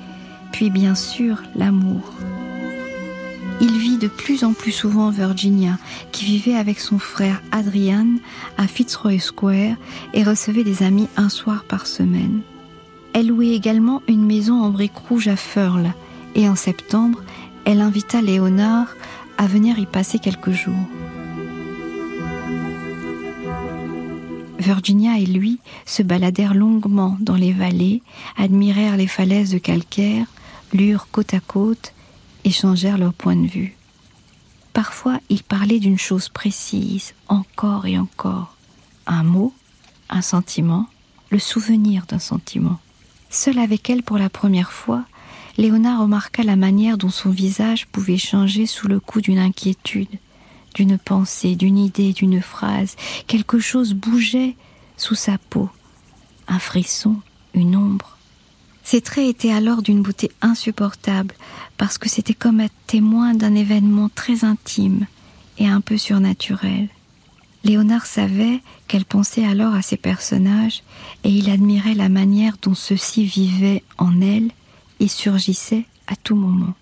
puis 0.51 0.71
bien 0.71 0.95
sûr 0.95 1.43
l'amour. 1.55 2.15
Il 3.61 3.77
vit 3.77 3.99
de 3.99 4.09
plus 4.09 4.45
en 4.45 4.55
plus 4.55 4.73
souvent 4.73 5.11
Virginia, 5.11 5.79
qui 6.11 6.25
vivait 6.25 6.55
avec 6.55 6.81
son 6.81 6.99
frère 6.99 7.43
Adrian 7.53 8.07
à 8.57 8.67
Fitzroy 8.67 9.19
Square 9.19 9.77
et 10.15 10.23
recevait 10.23 10.65
des 10.65 10.83
amis 10.83 11.09
un 11.17 11.29
soir 11.29 11.65
par 11.65 11.87
semaine. 11.87 12.41
Elle 13.13 13.29
louait 13.29 13.49
également 13.49 14.01
une 14.09 14.25
maison 14.25 14.63
en 14.63 14.71
briques 14.71 14.97
rouges 14.97 15.29
à 15.29 15.37
Furl 15.37 15.93
et 16.35 16.49
en 16.49 16.55
septembre, 16.55 17.21
elle 17.71 17.83
invita 17.83 18.23
Léonard 18.23 18.97
venir 19.47 19.79
y 19.79 19.87
passer 19.87 20.19
quelques 20.19 20.51
jours. 20.51 20.75
Virginia 24.59 25.19
et 25.19 25.27
lui 25.27 25.61
se 25.87 26.03
baladèrent 26.03 26.55
longuement 26.55 27.17
dans 27.21 27.37
les 27.37 27.53
vallées, 27.53 28.03
admirèrent 28.37 28.97
les 28.97 29.07
falaises 29.07 29.51
de 29.51 29.59
calcaire, 29.59 30.27
lurent 30.73 31.09
côte 31.11 31.33
à 31.33 31.41
côte, 31.41 31.95
échangèrent 32.45 32.99
leurs 32.99 33.15
points 33.15 33.37
de 33.37 33.47
vue. 33.47 33.77
Parfois, 34.73 35.19
ils 35.29 35.43
parlaient 35.43 35.81
d'une 35.81 35.99
chose 35.99 36.29
précise, 36.29 37.15
encore 37.29 37.87
et 37.87 37.99
encore. 37.99 38.57
Un 39.07 39.23
mot, 39.23 39.55
un 40.11 40.23
sentiment, 40.23 40.87
le 41.31 41.39
souvenir 41.39 42.05
d'un 42.07 42.19
sentiment. 42.19 42.79
Seul 43.31 43.59
avec 43.59 43.89
elle 43.91 44.03
pour 44.03 44.19
la 44.19 44.31
première 44.31 44.73
fois, 44.73 45.05
Léonard 45.59 46.03
remarqua 46.03 46.45
la 46.45 46.55
manière 46.55 46.99
dont 46.99 47.11
son 47.11 47.31
visage 47.31 47.89
pouvait 47.89 48.17
changer 48.17 48.65
sous 48.65 48.87
le 48.87 49.01
coup 49.01 49.21
d'une 49.21 49.41
inquiétude, 49.41 50.07
d'une 50.75 50.97
pensée, 50.97 51.57
d'une 51.57 51.79
idée, 51.79 52.13
d'une 52.13 52.41
phrase. 52.41 52.95
Quelque 53.27 53.59
chose 53.59 53.93
bougeait 53.93 54.55
sous 54.97 55.17
sa 55.17 55.37
peau. 55.51 55.69
Un 56.47 56.61
frisson, 56.61 57.17
une 57.55 57.75
ombre. 57.75 58.17
Ses 58.85 59.01
traits 59.01 59.29
étaient 59.29 59.53
alors 59.53 59.83
d'une 59.83 60.01
beauté 60.01 60.31
insupportable, 60.43 61.35
parce 61.77 61.99
que 61.99 62.09
c'était 62.09 62.35
comme 62.35 62.61
un 62.61 62.69
témoin 62.87 63.35
d'un 63.35 63.57
événement 63.57 64.09
très 64.15 64.45
intime 64.45 65.07
et 65.59 65.67
un 65.67 65.81
peu 65.81 65.99
surnaturel. 65.99 66.89
Léonard 67.65 68.07
savait 68.07 68.61
qu'elle 68.87 69.05
pensait 69.05 69.45
alors 69.45 69.75
à 69.75 69.83
ces 69.83 69.97
personnages, 69.97 70.85
et 71.25 71.31
il 71.31 71.51
admirait 71.51 71.95
la 71.95 72.09
manière 72.09 72.57
dont 72.63 72.75
ceux-ci 72.75 73.25
vivaient 73.25 73.83
en 73.99 74.21
elle 74.21 74.51
et 75.01 75.09
surgissait 75.09 75.85
à 76.07 76.17
tout 76.17 76.37
moment. 76.37 76.75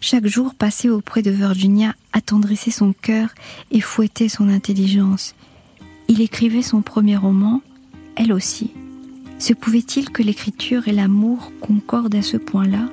Chaque 0.00 0.26
jour 0.26 0.54
passé 0.54 0.88
auprès 0.88 1.22
de 1.22 1.30
Virginia 1.30 1.94
attendrissait 2.12 2.70
son 2.70 2.92
cœur 2.92 3.28
et 3.70 3.80
fouettait 3.80 4.30
son 4.30 4.48
intelligence. 4.48 5.34
Il 6.08 6.20
écrivait 6.20 6.62
son 6.62 6.80
premier 6.80 7.16
roman, 7.16 7.60
elle 8.16 8.32
aussi. 8.32 8.70
Se 9.38 9.52
pouvait-il 9.52 10.10
que 10.10 10.22
l'écriture 10.22 10.88
et 10.88 10.92
l'amour 10.92 11.52
concordent 11.60 12.14
à 12.14 12.22
ce 12.22 12.36
point-là? 12.36 12.88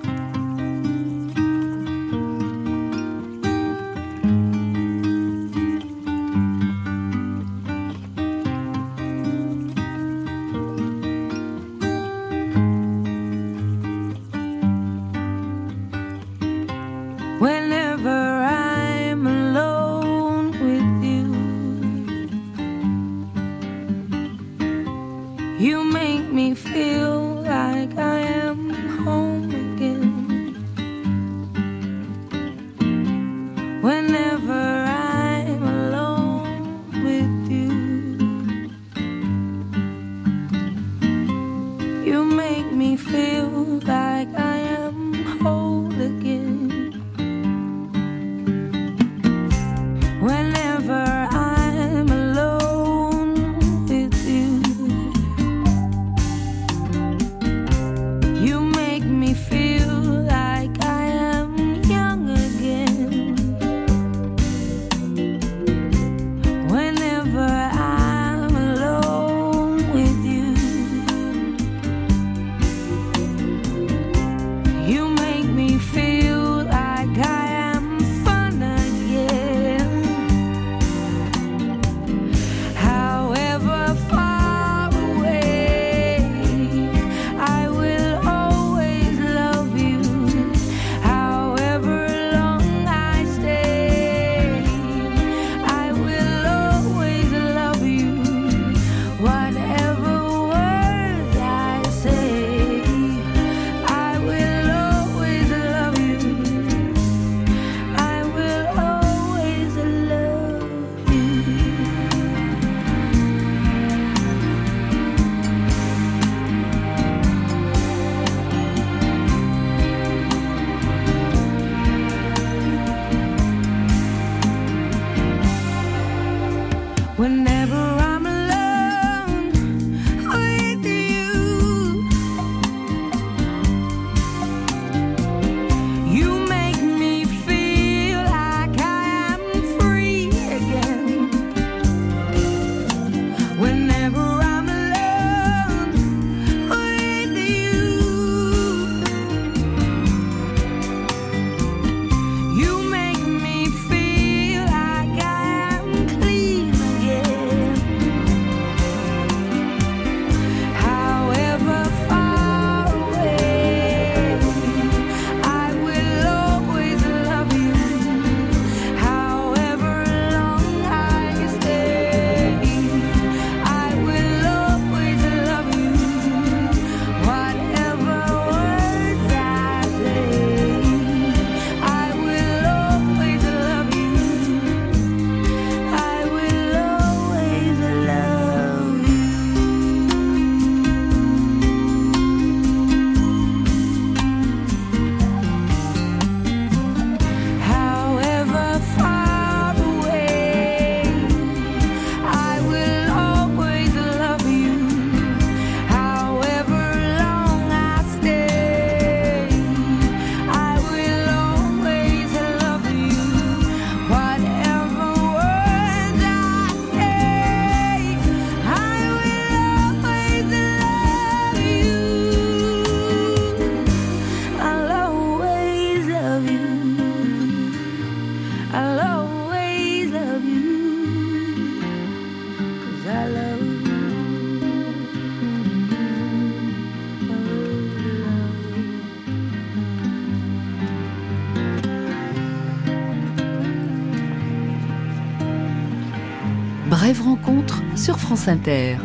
France 248.38 248.50
Inter. 248.50 248.98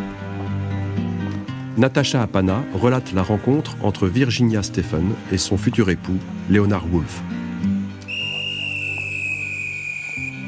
Natacha 1.78 2.22
Apana 2.22 2.62
relate 2.74 3.14
la 3.14 3.22
rencontre 3.22 3.76
entre 3.80 4.06
Virginia 4.06 4.62
Stephen 4.62 5.14
et 5.30 5.38
son 5.38 5.56
futur 5.56 5.88
époux, 5.88 6.18
Leonard 6.50 6.84
Woolf. 6.92 7.22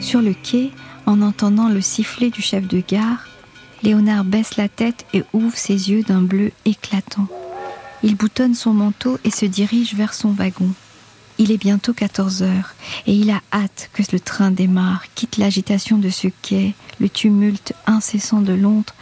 Sur 0.00 0.20
le 0.20 0.34
quai, 0.34 0.70
en 1.06 1.22
entendant 1.22 1.70
le 1.70 1.80
sifflet 1.80 2.28
du 2.28 2.42
chef 2.42 2.68
de 2.68 2.82
gare, 2.86 3.26
Léonard 3.82 4.24
baisse 4.24 4.58
la 4.58 4.68
tête 4.68 5.06
et 5.14 5.24
ouvre 5.32 5.56
ses 5.56 5.90
yeux 5.90 6.02
d'un 6.02 6.20
bleu 6.20 6.50
éclatant. 6.66 7.28
Il 8.02 8.16
boutonne 8.16 8.54
son 8.54 8.74
manteau 8.74 9.18
et 9.24 9.30
se 9.30 9.46
dirige 9.46 9.94
vers 9.94 10.12
son 10.12 10.30
wagon. 10.30 10.70
Il 11.38 11.52
est 11.52 11.58
bientôt 11.58 11.94
14 11.94 12.42
heures 12.42 12.74
et 13.06 13.14
il 13.14 13.30
a 13.30 13.40
hâte 13.50 13.88
que 13.94 14.02
le 14.12 14.20
train 14.20 14.50
démarre, 14.50 15.04
quitte 15.14 15.38
l'agitation 15.38 15.96
de 15.96 16.10
ce 16.10 16.28
quai, 16.42 16.74
le 17.00 17.08
tumulte 17.08 17.72
incessant 17.86 18.40
de 18.40 18.52
Londres 18.52 18.94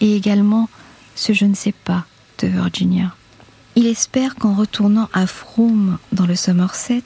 et 0.00 0.16
également 0.16 0.68
ce 1.14 1.32
je 1.32 1.44
ne 1.44 1.54
sais 1.54 1.72
pas 1.72 2.04
de 2.38 2.48
Virginia. 2.48 3.14
Il 3.74 3.86
espère 3.86 4.36
qu'en 4.36 4.54
retournant 4.54 5.08
à 5.12 5.26
Frome 5.26 5.98
dans 6.12 6.26
le 6.26 6.36
Somerset, 6.36 7.02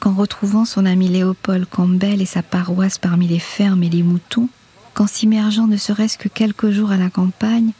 qu'en 0.00 0.12
retrouvant 0.12 0.64
son 0.64 0.86
ami 0.86 1.08
Léopold 1.08 1.66
Campbell 1.68 2.20
et 2.20 2.26
sa 2.26 2.42
paroisse 2.42 2.98
parmi 2.98 3.26
les 3.26 3.38
fermes 3.38 3.82
et 3.82 3.90
les 3.90 4.02
moutons, 4.02 4.48
qu'en 4.94 5.06
s'immergeant 5.06 5.66
ne 5.66 5.76
serait-ce 5.76 6.18
que 6.18 6.28
quelques 6.28 6.70
jours 6.70 6.92
à 6.92 6.96
la 6.96 7.10
campagne, 7.10 7.72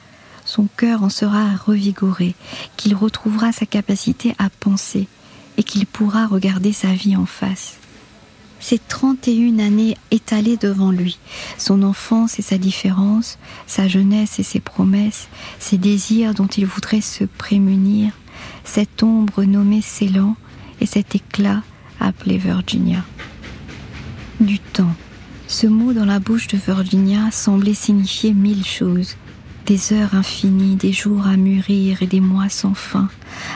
son 0.45 0.67
cœur 0.77 1.03
en 1.03 1.09
sera 1.09 1.55
revigoré, 1.65 2.35
qu'il 2.77 2.95
retrouvera 2.95 3.53
sa 3.53 3.67
capacité 3.67 4.35
à 4.39 4.51
penser 4.51 5.09
et 5.57 5.63
qu'il 5.63 5.87
pourra 5.87 6.27
regarder 6.27 6.73
sa 6.73 6.93
vie 6.93 7.17
en 7.17 7.27
face. 7.27 7.79
Ces 8.67 8.79
31 8.79 9.59
années 9.59 9.95
étalées 10.11 10.57
devant 10.57 10.91
lui, 10.91 11.19
son 11.59 11.83
enfance 11.83 12.39
et 12.39 12.43
sa 12.43 12.57
différence, 12.57 13.39
sa 13.67 13.89
jeunesse 13.89 14.39
et 14.39 14.43
ses 14.43 14.59
promesses, 14.59 15.29
ses 15.59 15.77
désirs 15.77 16.33
dont 16.33 16.47
il 16.47 16.65
voudrait 16.65 17.03
se 17.03 17.25
prémunir, 17.25 18.15
cette 18.65 19.03
ombre 19.03 19.45
nommée 19.45 19.83
Ceylan 19.83 20.35
et 20.81 20.87
cet 20.87 21.15
éclat 21.15 21.63
appelé 22.01 22.39
Virginia. 22.39 23.05
Du 24.41 24.59
temps. 24.59 24.97
Ce 25.47 25.67
mot 25.67 25.93
dans 25.93 26.07
la 26.07 26.19
bouche 26.19 26.47
de 26.47 26.57
Virginia 26.57 27.31
semblait 27.33 27.75
signifier 27.75 28.33
mille 28.33 28.65
choses. 28.65 29.19
Des 29.67 29.93
heures 29.93 30.15
infinies, 30.15 30.77
des 30.77 30.93
jours 30.93 31.27
à 31.27 31.37
mûrir 31.37 32.01
et 32.01 32.07
des 32.07 32.21
mois 32.21 32.49
sans 32.49 32.73
fin. 32.73 33.11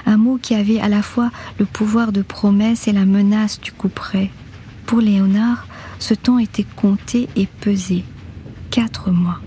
Un 0.04 0.18
mot 0.18 0.36
qui 0.36 0.54
avait 0.54 0.80
à 0.80 0.88
la 0.90 1.00
fois 1.00 1.30
le 1.58 1.64
pouvoir 1.64 2.12
de 2.12 2.20
promesse 2.20 2.88
et 2.88 2.92
la 2.92 3.06
menace 3.06 3.58
du 3.58 3.72
coup 3.72 3.88
près. 3.88 4.30
Pour 4.88 5.03
Léonard, 5.03 5.66
ce 5.98 6.14
temps 6.14 6.38
était 6.38 6.64
compté 6.64 7.29
et 7.37 7.46
pesé. 7.46 8.05
Quatre 8.70 9.11
mois. 9.11 9.38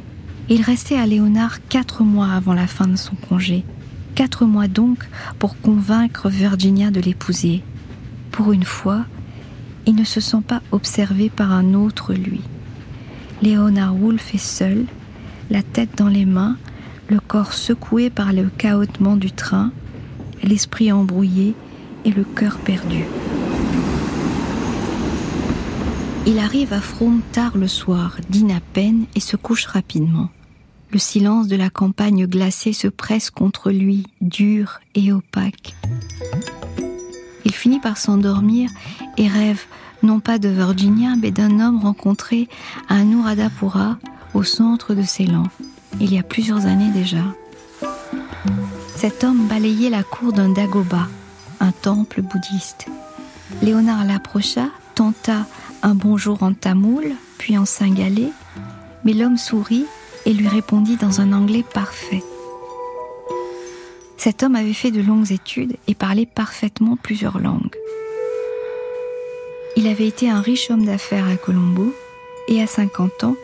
Il 0.50 0.62
restait 0.62 1.00
à 1.00 1.08
Léonard 1.08 1.66
quatre 1.68 2.04
mois 2.04 2.28
avant 2.28 2.54
la 2.54 2.68
fin 2.68 2.86
de 2.86 2.96
son 2.96 3.16
congé. 3.16 3.66
Quatre 4.14 4.46
mois 4.46 4.68
donc 4.68 5.00
pour 5.40 5.60
convaincre 5.60 6.30
Virginia 6.30 6.92
de 6.92 7.02
l'épouser. 7.02 7.64
Pour 8.30 8.52
une 8.52 8.66
fois, 8.66 9.06
il 9.88 9.96
ne 9.96 10.04
se 10.04 10.22
sent 10.22 10.44
pas 10.48 10.62
observé 10.72 11.32
par 11.32 11.52
un 11.52 11.74
autre 11.74 12.14
lui. 12.14 12.42
Léonard 13.42 13.96
Woolf 13.96 14.36
est 14.36 14.38
seul, 14.38 14.86
la 15.50 15.64
tête 15.64 15.98
dans 15.98 16.08
les 16.08 16.28
mains, 16.28 16.56
le 17.08 17.20
corps 17.20 17.54
secoué 17.54 18.12
par 18.12 18.32
le 18.32 18.52
cahotement 18.60 19.16
du 19.16 19.32
train, 19.32 19.72
l'esprit 20.44 20.92
embrouillé 20.92 21.56
et 22.06 22.12
le 22.12 22.26
cœur 22.26 22.60
perdu. 22.60 23.06
Il 26.28 26.38
arrive 26.40 26.72
à 26.72 26.82
Frome 26.82 27.22
tard 27.32 27.58
le 27.58 27.68
soir, 27.68 28.18
dîne 28.30 28.52
à 28.52 28.60
peine 28.60 29.06
et 29.16 29.20
se 29.20 29.36
couche 29.36 29.66
rapidement. 29.66 30.30
Le 30.92 31.00
silence 31.00 31.48
de 31.48 31.56
la 31.56 31.70
campagne 31.70 32.28
glacée 32.28 32.74
se 32.74 32.88
presse 32.88 33.32
contre 33.32 33.72
lui, 33.72 34.06
dur 34.22 34.80
et 34.94 35.12
opaque. 35.12 35.76
Il 37.46 37.54
finit 37.54 37.80
par 37.80 37.98
s'endormir 37.98 38.70
et 39.18 39.28
rêve 39.28 39.64
non 40.04 40.20
pas 40.20 40.38
de 40.38 40.50
Virginia, 40.50 41.16
mais 41.22 41.32
d'un 41.32 41.60
homme 41.60 41.80
rencontré 41.82 42.48
à 42.88 42.98
Anuradhapura, 42.98 43.98
au 44.34 44.44
centre 44.44 44.94
de 44.94 45.04
Ceylan, 45.04 45.44
il 46.00 46.14
y 46.14 46.20
a 46.20 46.24
plusieurs 46.24 46.66
années 46.66 46.92
déjà. 46.92 47.24
Cet 48.96 49.24
homme 49.24 49.48
balayait 49.48 49.90
la 49.90 50.04
cour 50.04 50.32
d'un 50.32 50.50
dagoba, 50.50 51.08
un 51.60 51.72
temple 51.72 52.22
bouddhiste. 52.22 52.88
Léonard 53.62 54.06
l'approcha, 54.06 54.70
tenta 54.96 55.46
un 55.84 55.96
bonjour 55.96 56.44
en 56.44 56.54
tamoul, 56.54 57.12
puis 57.38 57.58
en 57.58 57.66
singalais, 57.66 58.32
mais 59.04 59.14
l'homme 59.14 59.38
sourit 59.38 59.86
et 60.26 60.34
lui 60.34 60.48
répondit 60.48 60.98
dans 60.98 61.22
un 61.22 61.34
anglais 61.34 61.66
parfait. 61.74 62.24
Cet 64.18 64.44
homme 64.44 64.56
avait 64.56 64.74
fait 64.74 64.92
de 64.92 65.02
longues 65.02 65.32
études 65.32 65.78
et 65.88 65.96
parlait 65.96 66.28
parfaitement 66.28 66.96
plusieurs 66.96 67.40
langues. 67.40 67.76
Il 69.76 69.88
avait 69.88 70.08
été 70.08 70.30
un 70.30 70.42
riche 70.42 70.70
homme 70.70 70.86
d'affaires 70.86 71.28
à 71.28 71.38
Colombo 71.38 71.94
et 72.48 72.62
à 72.62 72.68
50 72.68 73.24
ans, 73.24 73.36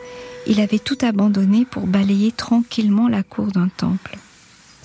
il 0.46 0.60
avait 0.60 0.80
tout 0.80 0.98
abandonné 1.02 1.66
pour 1.66 1.88
balayer 1.88 2.32
tranquillement 2.32 3.08
la 3.08 3.24
cour 3.24 3.48
d'un 3.48 3.70
temple. 3.70 4.18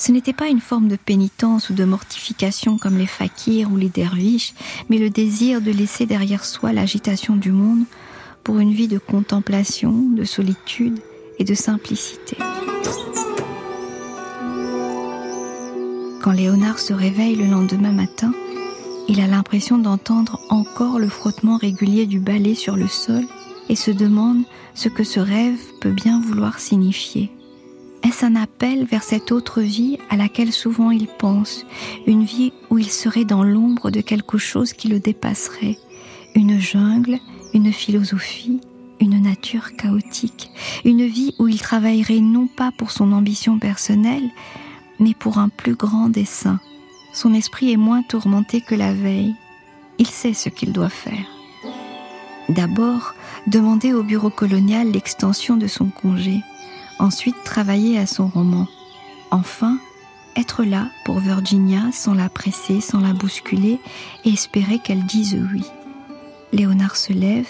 Ce 0.05 0.11
n'était 0.11 0.33
pas 0.33 0.49
une 0.49 0.59
forme 0.59 0.89
de 0.89 0.97
pénitence 0.97 1.71
ou 1.71 1.75
de 1.75 1.85
mortification 1.85 2.77
comme 2.77 2.99
les 2.99 3.07
fakirs 3.07 3.71
ou 3.71 3.77
les 3.77 3.89
derviches, 3.89 4.53
mais 4.91 4.99
le 4.99 5.11
désir 5.11 5.61
de 5.61 5.71
laisser 5.71 6.07
derrière 6.07 6.45
soi 6.45 6.73
l'agitation 6.73 7.37
du 7.37 7.53
monde 7.53 7.85
pour 8.43 8.59
une 8.59 8.73
vie 8.73 8.89
de 8.89 8.99
contemplation, 8.99 9.93
de 9.93 10.25
solitude 10.25 10.99
et 11.39 11.45
de 11.45 11.55
simplicité. 11.55 12.37
Quand 16.21 16.33
Léonard 16.33 16.81
se 16.81 16.93
réveille 16.93 17.37
le 17.37 17.47
lendemain 17.47 17.93
matin, 17.93 18.33
il 19.09 19.21
a 19.21 19.29
l'impression 19.29 19.79
d'entendre 19.79 20.41
encore 20.49 20.99
le 20.99 21.09
frottement 21.09 21.59
régulier 21.59 22.07
du 22.07 22.19
balai 22.19 22.57
sur 22.57 22.75
le 22.75 22.89
sol 22.89 23.23
et 23.69 23.77
se 23.77 23.93
demande 23.93 24.43
ce 24.75 24.89
que 24.89 25.05
ce 25.05 25.21
rêve 25.21 25.61
peut 25.81 25.93
bien 25.93 26.21
vouloir 26.21 26.59
signifier. 26.59 27.31
Est-ce 28.05 28.25
un 28.25 28.37
appel 28.37 28.85
vers 28.85 29.03
cette 29.03 29.31
autre 29.31 29.61
vie 29.61 29.99
à 30.11 30.17
laquelle 30.17 30.53
souvent 30.53 30.91
il 30.91 31.07
pense, 31.07 31.65
une 32.07 32.25
vie 32.25 32.53
où 32.71 32.79
il 32.79 32.91
serait 32.91 33.25
dans 33.25 33.45
l'ombre 33.45 33.91
de 33.91 34.01
quelque 34.01 34.39
chose 34.39 34.73
qui 34.73 34.89
le 34.89 34.99
dépasserait, 34.99 35.79
une 36.35 36.59
jungle, 36.59 37.19
une 37.55 37.73
philosophie, 37.73 38.61
une 39.01 39.23
nature 39.23 39.77
chaotique, 39.77 40.51
une 40.85 41.07
vie 41.07 41.35
où 41.39 41.49
il 41.49 41.61
travaillerait 41.61 42.21
non 42.21 42.49
pas 42.49 42.71
pour 42.77 42.91
son 42.91 43.13
ambition 43.13 43.59
personnelle, 43.59 44.31
mais 44.99 45.15
pour 45.15 45.39
un 45.39 45.49
plus 45.49 45.75
grand 45.75 46.09
dessein? 46.09 46.61
Son 47.13 47.35
esprit 47.35 47.73
est 47.73 47.77
moins 47.77 48.03
tourmenté 48.03 48.61
que 48.61 48.75
la 48.75 48.95
veille. 48.95 49.35
Il 49.99 50.07
sait 50.07 50.33
ce 50.35 50.49
qu'il 50.49 50.73
doit 50.73 50.89
faire. 50.89 51.27
D'abord, 52.49 53.15
demander 53.47 53.93
au 53.93 54.03
bureau 54.03 54.31
colonial 54.31 54.91
l'extension 54.91 55.57
de 55.57 55.67
son 55.67 55.87
congé. 55.87 56.41
Ensuite, 57.03 57.43
travailler 57.43 57.99
à 57.99 58.07
son 58.07 58.29
roman. 58.29 58.69
Enfin, 59.33 59.77
être 60.37 60.63
là 60.63 60.89
pour 61.05 61.19
Virginia 61.19 61.91
sans 61.93 62.15
la 62.15 62.29
presser, 62.29 62.81
sans 62.81 63.01
la 63.01 63.13
bousculer 63.13 63.81
et 64.25 64.29
espérer 64.29 64.79
qu'elle 64.79 65.05
dise 65.05 65.37
oui. 65.53 65.65
Léonard 66.53 66.95
se 66.95 67.13
lève 67.13 67.49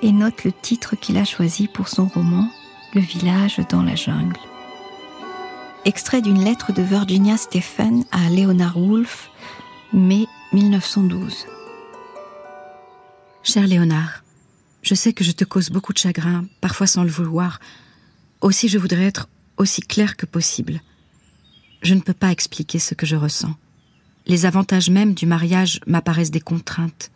et 0.00 0.12
note 0.12 0.44
le 0.44 0.52
titre 0.52 0.96
qu'il 0.96 1.18
a 1.18 1.26
choisi 1.26 1.68
pour 1.68 1.88
son 1.88 2.06
roman, 2.06 2.48
Le 2.94 3.02
village 3.02 3.60
dans 3.68 3.82
la 3.82 3.96
jungle. 3.96 4.38
Extrait 5.84 6.22
d'une 6.22 6.42
lettre 6.42 6.72
de 6.72 6.80
Virginia 6.80 7.36
Stephen 7.36 8.06
à 8.10 8.30
Leonard 8.30 8.78
Woolf, 8.78 9.30
mai 9.92 10.26
1912. 10.54 11.46
Cher 13.42 13.66
Léonard, 13.66 14.24
je 14.80 14.94
sais 14.94 15.12
que 15.12 15.22
je 15.22 15.32
te 15.32 15.44
cause 15.44 15.68
beaucoup 15.68 15.92
de 15.92 15.98
chagrin, 15.98 16.46
parfois 16.62 16.86
sans 16.86 17.04
le 17.04 17.10
vouloir. 17.10 17.60
Aussi 18.40 18.68
je 18.68 18.78
voudrais 18.78 19.04
être 19.04 19.28
aussi 19.56 19.82
clair 19.82 20.16
que 20.16 20.26
possible. 20.26 20.80
Je 21.82 21.94
ne 21.94 22.00
peux 22.00 22.14
pas 22.14 22.30
expliquer 22.32 22.78
ce 22.78 22.94
que 22.94 23.06
je 23.06 23.16
ressens. 23.16 23.54
Les 24.26 24.46
avantages 24.46 24.90
même 24.90 25.14
du 25.14 25.26
mariage 25.26 25.80
m'apparaissent 25.86 26.30
des 26.30 26.40
contraintes. 26.40 27.10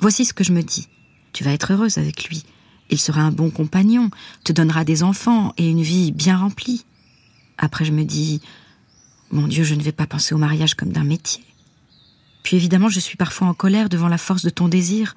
Voici 0.00 0.24
ce 0.24 0.34
que 0.34 0.44
je 0.44 0.52
me 0.52 0.62
dis. 0.62 0.88
Tu 1.32 1.44
vas 1.44 1.52
être 1.52 1.72
heureuse 1.72 1.98
avec 1.98 2.28
lui. 2.28 2.44
Il 2.90 2.98
sera 2.98 3.22
un 3.22 3.32
bon 3.32 3.50
compagnon, 3.50 4.10
te 4.44 4.52
donnera 4.52 4.84
des 4.84 5.02
enfants 5.02 5.52
et 5.56 5.68
une 5.68 5.82
vie 5.82 6.12
bien 6.12 6.36
remplie. 6.36 6.84
Après, 7.58 7.84
je 7.84 7.92
me 7.92 8.04
dis, 8.04 8.40
mon 9.30 9.46
Dieu, 9.46 9.64
je 9.64 9.74
ne 9.74 9.82
vais 9.82 9.92
pas 9.92 10.06
penser 10.06 10.34
au 10.34 10.38
mariage 10.38 10.74
comme 10.74 10.92
d'un 10.92 11.04
métier. 11.04 11.44
Puis 12.42 12.56
évidemment, 12.56 12.88
je 12.88 13.00
suis 13.00 13.16
parfois 13.16 13.48
en 13.48 13.54
colère 13.54 13.88
devant 13.88 14.08
la 14.08 14.18
force 14.18 14.44
de 14.44 14.50
ton 14.50 14.68
désir. 14.68 15.14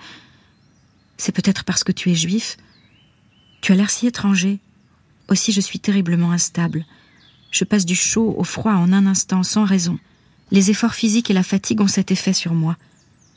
C'est 1.17 1.33
peut-être 1.33 1.65
parce 1.65 1.83
que 1.83 1.91
tu 1.91 2.09
es 2.09 2.15
juif. 2.15 2.57
Tu 3.61 3.73
as 3.73 3.75
l'air 3.75 3.89
si 3.89 4.07
étranger. 4.07 4.59
Aussi, 5.29 5.51
je 5.51 5.61
suis 5.61 5.79
terriblement 5.79 6.31
instable. 6.31 6.85
Je 7.51 7.63
passe 7.63 7.85
du 7.85 7.95
chaud 7.95 8.35
au 8.37 8.43
froid 8.43 8.73
en 8.73 8.93
un 8.93 9.05
instant, 9.05 9.43
sans 9.43 9.65
raison. 9.65 9.99
Les 10.51 10.69
efforts 10.69 10.93
physiques 10.93 11.29
et 11.29 11.33
la 11.33 11.43
fatigue 11.43 11.81
ont 11.81 11.87
cet 11.87 12.11
effet 12.11 12.33
sur 12.33 12.53
moi. 12.53 12.77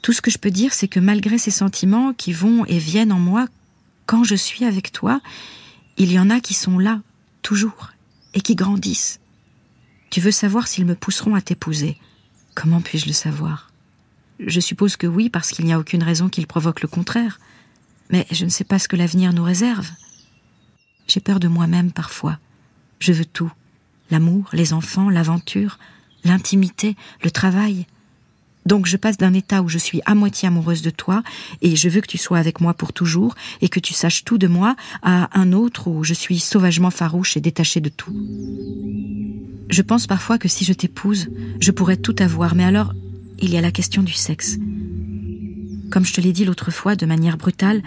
Tout 0.02 0.12
ce 0.12 0.22
que 0.22 0.30
je 0.30 0.38
peux 0.38 0.50
dire, 0.50 0.72
c'est 0.72 0.88
que 0.88 1.00
malgré 1.00 1.38
ces 1.38 1.50
sentiments 1.50 2.12
qui 2.12 2.32
vont 2.32 2.64
et 2.66 2.78
viennent 2.78 3.12
en 3.12 3.18
moi, 3.18 3.46
quand 4.06 4.24
je 4.24 4.34
suis 4.34 4.64
avec 4.64 4.92
toi, 4.92 5.20
il 5.96 6.12
y 6.12 6.18
en 6.18 6.30
a 6.30 6.40
qui 6.40 6.54
sont 6.54 6.78
là, 6.78 7.00
toujours, 7.42 7.92
et 8.34 8.40
qui 8.40 8.54
grandissent. 8.54 9.20
Tu 10.10 10.20
veux 10.20 10.30
savoir 10.30 10.66
s'ils 10.66 10.86
me 10.86 10.94
pousseront 10.94 11.34
à 11.34 11.40
t'épouser? 11.40 11.98
Comment 12.54 12.80
puis-je 12.80 13.06
le 13.06 13.12
savoir? 13.12 13.70
Je 14.40 14.60
suppose 14.60 14.96
que 14.96 15.06
oui, 15.06 15.28
parce 15.28 15.50
qu'il 15.50 15.64
n'y 15.66 15.72
a 15.72 15.78
aucune 15.78 16.02
raison 16.02 16.28
qu'ils 16.28 16.46
provoquent 16.46 16.82
le 16.82 16.88
contraire. 16.88 17.38
Mais 18.10 18.26
je 18.30 18.44
ne 18.44 18.50
sais 18.50 18.64
pas 18.64 18.78
ce 18.78 18.88
que 18.88 18.96
l'avenir 18.96 19.32
nous 19.32 19.44
réserve. 19.44 19.88
J'ai 21.10 21.18
peur 21.18 21.40
de 21.40 21.48
moi-même 21.48 21.90
parfois. 21.90 22.38
Je 23.00 23.12
veux 23.12 23.24
tout. 23.24 23.50
L'amour, 24.12 24.48
les 24.52 24.72
enfants, 24.72 25.10
l'aventure, 25.10 25.80
l'intimité, 26.22 26.94
le 27.24 27.32
travail. 27.32 27.86
Donc 28.64 28.86
je 28.86 28.96
passe 28.96 29.16
d'un 29.16 29.34
état 29.34 29.60
où 29.62 29.68
je 29.68 29.78
suis 29.78 30.00
à 30.06 30.14
moitié 30.14 30.46
amoureuse 30.46 30.82
de 30.82 30.90
toi 30.90 31.24
et 31.62 31.74
je 31.74 31.88
veux 31.88 32.00
que 32.00 32.06
tu 32.06 32.16
sois 32.16 32.38
avec 32.38 32.60
moi 32.60 32.74
pour 32.74 32.92
toujours 32.92 33.34
et 33.60 33.68
que 33.68 33.80
tu 33.80 33.92
saches 33.92 34.22
tout 34.22 34.38
de 34.38 34.46
moi 34.46 34.76
à 35.02 35.36
un 35.36 35.52
autre 35.52 35.88
où 35.88 36.04
je 36.04 36.14
suis 36.14 36.38
sauvagement 36.38 36.90
farouche 36.90 37.36
et 37.36 37.40
détachée 37.40 37.80
de 37.80 37.88
tout. 37.88 38.14
Je 39.68 39.82
pense 39.82 40.06
parfois 40.06 40.38
que 40.38 40.46
si 40.46 40.64
je 40.64 40.72
t'épouse, 40.72 41.28
je 41.58 41.72
pourrais 41.72 41.96
tout 41.96 42.14
avoir, 42.20 42.54
mais 42.54 42.64
alors 42.64 42.92
il 43.40 43.50
y 43.50 43.56
a 43.56 43.60
la 43.60 43.72
question 43.72 44.04
du 44.04 44.12
sexe. 44.12 44.58
Comme 45.90 46.04
je 46.04 46.12
te 46.12 46.20
l'ai 46.20 46.32
dit 46.32 46.44
l'autre 46.44 46.70
fois 46.70 46.94
de 46.94 47.04
manière 47.04 47.36
brutale, 47.36 47.82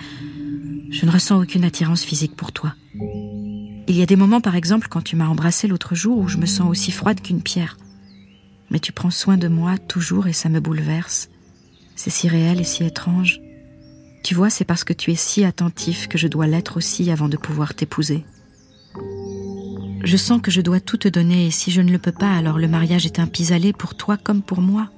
je 0.93 1.05
ne 1.05 1.11
ressens 1.11 1.41
aucune 1.41 1.65
attirance 1.65 2.03
physique 2.03 2.35
pour 2.35 2.53
toi. 2.53 2.73
Il 2.95 3.97
y 3.97 4.01
a 4.01 4.05
des 4.05 4.15
moments, 4.15 4.41
par 4.41 4.55
exemple, 4.55 4.87
quand 4.89 5.01
tu 5.01 5.17
m'as 5.17 5.27
embrassé 5.27 5.67
l'autre 5.67 5.95
jour, 5.95 6.17
où 6.17 6.27
je 6.29 6.37
me 6.37 6.45
sens 6.45 6.69
aussi 6.69 6.91
froide 6.91 7.19
qu'une 7.21 7.41
pierre 7.41 7.77
mais 8.73 8.79
tu 8.79 8.91
prends 8.91 9.11
soin 9.11 9.37
de 9.37 9.47
moi 9.47 9.77
toujours 9.77 10.27
et 10.27 10.33
ça 10.33 10.49
me 10.49 10.59
bouleverse. 10.59 11.29
C'est 11.95 12.09
si 12.09 12.27
réel 12.27 12.59
et 12.59 12.65
si 12.65 12.83
étrange. 12.83 13.39
Tu 14.23 14.33
vois, 14.33 14.49
c'est 14.49 14.65
parce 14.65 14.83
que 14.83 14.93
tu 14.93 15.11
es 15.11 15.15
si 15.15 15.45
attentif 15.45 16.07
que 16.07 16.17
je 16.17 16.27
dois 16.27 16.47
l'être 16.47 16.77
aussi 16.77 17.11
avant 17.11 17.29
de 17.29 17.37
pouvoir 17.37 17.75
t'épouser. 17.75 18.25
Je 20.03 20.17
sens 20.17 20.41
que 20.41 20.49
je 20.49 20.61
dois 20.61 20.79
tout 20.79 20.97
te 20.97 21.07
donner 21.07 21.45
et 21.45 21.51
si 21.51 21.71
je 21.71 21.81
ne 21.81 21.91
le 21.91 21.99
peux 21.99 22.11
pas, 22.11 22.35
alors 22.35 22.57
le 22.57 22.67
mariage 22.67 23.05
est 23.05 23.19
un 23.19 23.27
pis-aller 23.27 23.73
pour 23.73 23.95
toi 23.95 24.17
comme 24.17 24.41
pour 24.41 24.59
moi. 24.59 24.89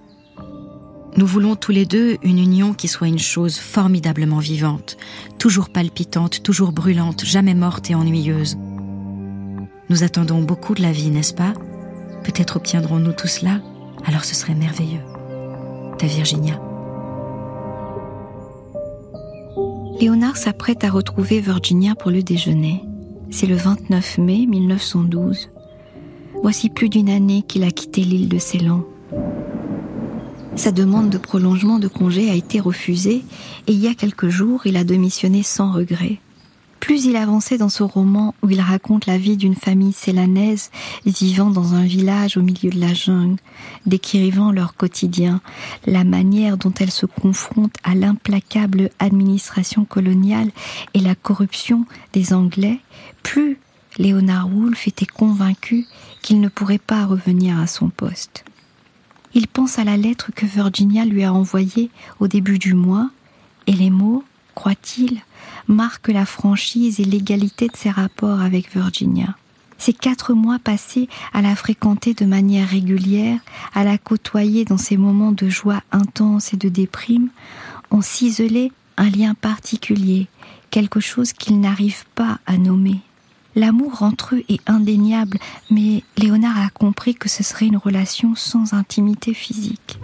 Nous 1.18 1.26
voulons 1.26 1.56
tous 1.56 1.72
les 1.72 1.86
deux 1.86 2.18
une 2.24 2.40
union 2.40 2.74
qui 2.74 2.90
soit 2.90 3.08
une 3.08 3.20
chose 3.20 3.58
formidablement 3.58 4.40
vivante, 4.40 4.98
toujours 5.40 5.70
palpitante, 5.70 6.44
toujours 6.44 6.74
brûlante, 6.74 7.24
jamais 7.24 7.54
morte 7.54 7.90
et 7.90 7.96
ennuyeuse. 7.96 8.58
Nous 9.90 10.04
attendons 10.04 10.42
beaucoup 10.42 10.74
de 10.76 10.82
la 10.82 10.92
vie, 10.92 11.12
n'est-ce 11.12 11.34
pas? 11.34 11.54
Peut-être 12.26 12.58
obtiendrons-nous 12.58 13.14
tout 13.14 13.28
cela, 13.28 13.62
alors 14.04 14.26
ce 14.26 14.36
serait 14.36 14.56
merveilleux. 14.56 15.00
Ta 15.98 16.08
Virginia. 16.08 16.60
Léonard 20.02 20.36
s'apprête 20.36 20.84
à 20.84 20.90
retrouver 20.90 21.40
Virginia 21.40 21.96
pour 21.96 22.12
le 22.12 22.24
déjeuner. 22.24 22.84
C'est 23.32 23.48
le 23.48 23.56
29 23.56 24.18
mai 24.18 24.46
1912. 24.48 25.50
Voici 26.42 26.70
plus 26.70 26.90
d'une 26.90 27.10
année 27.10 27.44
qu'il 27.44 27.64
a 27.64 27.72
quitté 27.72 28.02
l'île 28.02 28.28
de 28.28 28.38
Ceylan. 28.38 28.84
Sa 30.56 30.72
demande 30.72 31.10
de 31.10 31.18
prolongement 31.18 31.80
de 31.80 31.88
congé 31.88 32.32
a 32.32 32.34
été 32.34 32.60
refusée 32.60 33.24
et 33.68 33.72
il 33.74 33.80
y 33.80 33.88
a 33.88 33.94
quelques 33.94 34.30
jours, 34.30 34.66
il 34.66 34.78
a 34.78 34.84
démissionné 34.84 35.44
sans 35.44 35.72
regret. 35.72 36.20
Plus 36.80 37.06
il 37.06 37.16
avançait 37.18 37.58
dans 37.58 37.70
ce 37.70 37.84
roman 37.84 38.34
où 38.42 38.50
il 38.50 38.62
raconte 38.62 39.06
la 39.06 39.18
vie 39.18 39.38
d'une 39.38 39.56
famille 39.56 39.92
célanaise 39.92 40.72
vivant 41.06 41.50
dans 41.50 41.74
un 41.74 41.84
village 41.84 42.38
au 42.38 42.42
milieu 42.42 42.70
de 42.70 42.80
la 42.80 42.94
jungle, 42.94 43.40
décrivant 43.86 44.52
leur 44.52 44.76
quotidien, 44.76 45.42
la 45.88 46.04
manière 46.04 46.58
dont 46.58 46.74
elle 46.80 46.92
se 46.92 47.06
confronte 47.06 47.76
à 47.84 47.94
l'implacable 47.94 48.92
administration 49.00 49.84
coloniale 49.84 50.52
et 50.94 51.00
la 51.00 51.16
corruption 51.16 51.86
des 52.14 52.34
Anglais, 52.34 52.80
plus 53.24 53.60
Léonard 53.98 54.50
Woolf 54.54 54.88
était 54.88 55.06
convaincu 55.06 55.86
qu'il 56.22 56.40
ne 56.40 56.50
pourrait 56.50 56.78
pas 56.78 57.06
revenir 57.06 57.60
à 57.60 57.68
son 57.68 57.90
poste. 57.90 58.46
Il 59.36 59.50
pense 59.50 59.80
à 59.80 59.84
la 59.84 59.98
lettre 59.98 60.32
que 60.34 60.46
Virginia 60.46 61.04
lui 61.04 61.26
a 61.26 61.34
envoyée 61.34 61.92
au 62.22 62.28
début 62.30 62.58
du 62.58 62.74
mois, 62.74 63.10
et 63.68 63.74
les 63.74 63.90
mots, 63.90 64.24
croit-il, 64.56 65.20
marque 65.68 66.08
la 66.08 66.26
franchise 66.26 67.02
et 67.02 67.04
l'égalité 67.04 67.68
de 67.68 67.76
ses 67.76 67.90
rapports 67.90 68.40
avec 68.40 68.74
Virginia. 68.74 69.36
Ces 69.78 69.92
quatre 69.92 70.34
mois 70.34 70.58
passés 70.58 71.10
à 71.34 71.42
la 71.42 71.54
fréquenter 71.58 72.14
de 72.14 72.24
manière 72.24 72.70
régulière, 72.70 73.40
à 73.74 73.84
la 73.84 73.98
côtoyer 73.98 74.64
dans 74.64 74.78
ces 74.78 74.96
moments 74.96 75.34
de 75.34 75.50
joie 75.50 75.82
intense 75.92 76.54
et 76.54 76.58
de 76.58 76.70
déprime, 76.70 77.28
ont 77.92 78.02
ciselé 78.02 78.72
un 78.96 79.10
lien 79.10 79.34
particulier, 79.34 80.28
quelque 80.70 81.02
chose 81.02 81.34
qu'ils 81.34 81.60
n'arrivent 81.60 82.06
pas 82.16 82.40
à 82.46 82.58
nommer. 82.58 83.02
L'amour 83.56 84.04
entre 84.04 84.36
eux 84.36 84.44
est 84.50 84.70
indéniable, 84.70 85.38
mais 85.72 86.04
Léonard 86.18 86.60
a 86.60 86.70
compris 86.70 87.16
que 87.16 87.30
ce 87.30 87.42
serait 87.42 87.68
une 87.68 87.78
relation 87.78 88.36
sans 88.36 88.74
intimité 88.74 89.34
physique. 89.34 89.98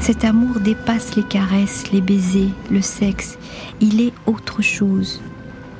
Cet 0.00 0.24
amour 0.24 0.60
dépasse 0.60 1.16
les 1.16 1.22
caresses, 1.22 1.90
les 1.92 2.00
baisers, 2.00 2.50
le 2.70 2.82
sexe. 2.82 3.38
Il 3.80 4.00
est 4.00 4.12
autre 4.26 4.62
chose. 4.62 5.20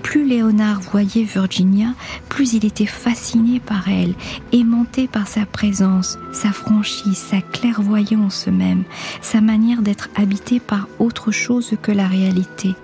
Plus 0.03 0.27
Léonard 0.27 0.81
voyait 0.81 1.25
Virginia, 1.25 1.89
plus 2.31 2.55
il 2.55 2.65
était 2.65 2.87
fasciné 2.87 3.61
par 3.61 3.89
elle, 3.89 4.15
aimanté 4.53 5.09
par 5.09 5.27
sa 5.27 5.45
présence, 5.45 6.19
sa 6.33 6.53
franchise, 6.53 7.19
sa 7.19 7.43
clairvoyance 7.43 8.47
même, 8.47 8.85
sa 9.21 9.43
manière 9.43 9.83
d'être 9.83 10.09
habité 10.15 10.61
par 10.61 10.89
autre 10.99 11.31
chose 11.33 11.75
que 11.83 11.93
la 11.93 12.07
réalité. 12.07 12.75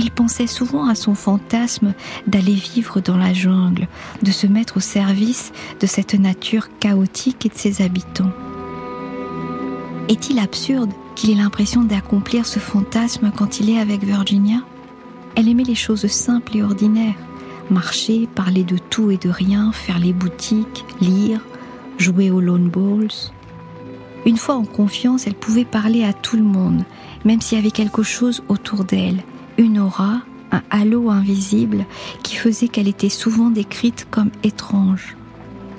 Il 0.00 0.12
pensait 0.12 0.46
souvent 0.46 0.86
à 0.86 0.94
son 0.94 1.16
fantasme 1.16 1.92
d'aller 2.28 2.54
vivre 2.54 3.00
dans 3.00 3.16
la 3.16 3.32
jungle, 3.34 3.88
de 4.22 4.30
se 4.30 4.46
mettre 4.46 4.76
au 4.76 4.80
service 4.80 5.52
de 5.80 5.88
cette 5.88 6.14
nature 6.14 6.68
chaotique 6.78 7.44
et 7.44 7.48
de 7.48 7.56
ses 7.56 7.82
habitants. 7.82 8.30
Est-il 10.08 10.38
absurde 10.38 10.92
qu'il 11.16 11.30
ait 11.30 11.42
l'impression 11.42 11.82
d'accomplir 11.82 12.46
ce 12.46 12.60
fantasme 12.60 13.32
quand 13.36 13.58
il 13.58 13.70
est 13.70 13.80
avec 13.80 14.04
Virginia? 14.04 14.58
Elle 15.34 15.48
aimait 15.48 15.64
les 15.64 15.74
choses 15.74 16.06
simples 16.06 16.56
et 16.56 16.62
ordinaires. 16.62 17.18
Marcher, 17.68 18.28
parler 18.32 18.62
de 18.62 18.78
tout 18.78 19.10
et 19.10 19.16
de 19.16 19.28
rien, 19.28 19.72
faire 19.72 19.98
les 19.98 20.12
boutiques, 20.12 20.84
lire, 21.00 21.40
jouer 21.98 22.30
aux 22.30 22.40
lawn 22.40 22.68
balls. 22.68 23.32
Une 24.26 24.36
fois 24.36 24.54
en 24.54 24.64
confiance, 24.64 25.26
elle 25.26 25.34
pouvait 25.34 25.64
parler 25.64 26.04
à 26.04 26.12
tout 26.12 26.36
le 26.36 26.44
monde, 26.44 26.84
même 27.24 27.40
s'il 27.40 27.58
y 27.58 27.60
avait 27.60 27.72
quelque 27.72 28.04
chose 28.04 28.44
autour 28.48 28.84
d'elle, 28.84 29.24
une 29.58 29.78
aura, 29.78 30.22
un 30.50 30.62
halo 30.70 31.10
invisible 31.10 31.84
qui 32.22 32.36
faisait 32.36 32.68
qu'elle 32.68 32.88
était 32.88 33.08
souvent 33.10 33.50
décrite 33.50 34.06
comme 34.10 34.30
étrange. 34.42 35.16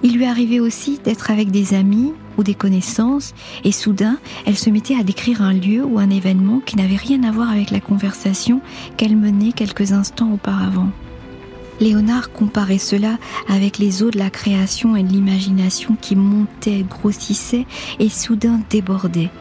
Il 0.03 0.15
lui 0.15 0.25
arrivait 0.25 0.59
aussi 0.59 0.99
d'être 1.03 1.31
avec 1.31 1.51
des 1.51 1.73
amis 1.73 2.13
ou 2.37 2.43
des 2.43 2.53
connaissances, 2.53 3.33
et 3.65 3.71
soudain, 3.71 4.17
elle 4.45 4.57
se 4.57 4.69
mettait 4.69 4.95
à 4.95 5.03
décrire 5.03 5.41
un 5.41 5.53
lieu 5.53 5.83
ou 5.83 5.99
un 5.99 6.09
événement 6.09 6.61
qui 6.65 6.77
n'avait 6.77 6.95
rien 6.95 7.23
à 7.23 7.31
voir 7.31 7.49
avec 7.49 7.71
la 7.71 7.81
conversation 7.81 8.61
qu'elle 8.95 9.17
menait 9.17 9.51
quelques 9.51 9.91
instants 9.91 10.31
auparavant. 10.31 10.89
Léonard 11.81 12.31
comparait 12.31 12.77
cela 12.77 13.17
avec 13.47 13.77
les 13.77 14.03
eaux 14.03 14.11
de 14.11 14.19
la 14.19 14.29
création 14.29 14.95
et 14.95 15.03
de 15.03 15.11
l'imagination 15.11 15.97
qui 15.99 16.15
montaient, 16.15 16.85
grossissaient 16.89 17.65
et 17.99 18.09
soudain 18.09 18.61
débordaient, 18.69 19.31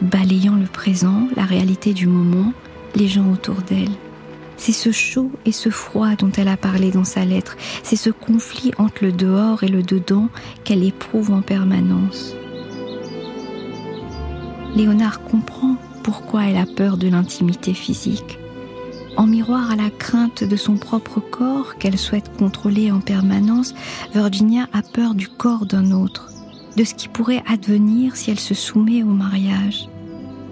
balayant 0.00 0.56
le 0.56 0.66
présent, 0.66 1.28
la 1.36 1.44
réalité 1.44 1.92
du 1.94 2.06
moment, 2.06 2.52
les 2.98 3.08
gens 3.08 3.30
autour 3.32 3.62
d'elle. 3.62 3.92
C'est 4.56 4.72
ce 4.72 4.90
chaud 4.90 5.30
et 5.46 5.52
ce 5.52 5.70
froid 5.70 6.16
dont 6.16 6.32
elle 6.36 6.48
a 6.48 6.56
parlé 6.56 6.90
dans 6.90 7.04
sa 7.04 7.24
lettre, 7.24 7.56
c'est 7.84 7.96
ce 7.96 8.10
conflit 8.10 8.72
entre 8.76 9.04
le 9.04 9.12
dehors 9.12 9.62
et 9.62 9.68
le 9.68 9.84
dedans 9.84 10.28
qu'elle 10.64 10.82
éprouve 10.82 11.30
en 11.30 11.42
permanence. 11.42 12.34
Léonard 14.74 15.22
comprend 15.22 15.76
pourquoi 16.02 16.46
elle 16.46 16.56
a 16.56 16.66
peur 16.66 16.96
de 16.96 17.08
l'intimité 17.08 17.72
physique. 17.72 18.38
En 19.16 19.26
miroir 19.26 19.70
à 19.70 19.76
la 19.76 19.90
crainte 19.90 20.42
de 20.44 20.56
son 20.56 20.76
propre 20.76 21.20
corps 21.20 21.76
qu'elle 21.78 21.98
souhaite 21.98 22.36
contrôler 22.36 22.90
en 22.90 23.00
permanence, 23.00 23.74
Virginia 24.12 24.66
a 24.72 24.82
peur 24.82 25.14
du 25.14 25.28
corps 25.28 25.66
d'un 25.66 25.92
autre, 25.92 26.30
de 26.76 26.84
ce 26.84 26.94
qui 26.94 27.08
pourrait 27.08 27.42
advenir 27.48 28.16
si 28.16 28.30
elle 28.30 28.40
se 28.40 28.54
soumet 28.54 29.02
au 29.02 29.06
mariage. 29.06 29.88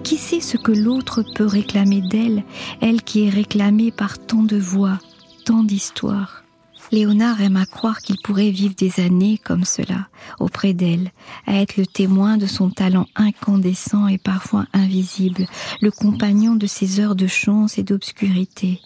Qui 0.07 0.19
sait 0.19 0.41
ce 0.41 0.57
que 0.57 0.71
l'autre 0.71 1.25
peut 1.35 1.47
réclamer 1.47 2.01
d'elle, 2.01 2.45
elle 2.81 3.03
qui 3.03 3.27
est 3.27 3.29
réclamée 3.29 3.91
par 3.91 4.25
tant 4.25 4.45
de 4.45 4.57
voix, 4.57 5.01
tant 5.45 5.65
d'histoires 5.65 6.45
Léonard 6.93 7.41
aime 7.41 7.57
à 7.57 7.67
croire 7.67 7.99
qu'il 7.99 8.15
pourrait 8.23 8.51
vivre 8.51 8.77
des 8.77 9.01
années 9.01 9.37
comme 9.37 9.65
cela, 9.65 10.07
auprès 10.39 10.75
d'elle, 10.75 11.11
à 11.49 11.61
être 11.61 11.77
le 11.77 11.87
témoin 11.87 12.37
de 12.37 12.47
son 12.47 12.71
talent 12.71 13.09
incandescent 13.17 14.07
et 14.07 14.19
parfois 14.19 14.67
invisible, 14.73 15.49
le 15.81 15.91
compagnon 15.91 16.55
de 16.55 16.69
ses 16.69 17.01
heures 17.01 17.17
de 17.17 17.27
chance 17.27 17.77
et 17.77 17.83
d'obscurité. 17.83 18.81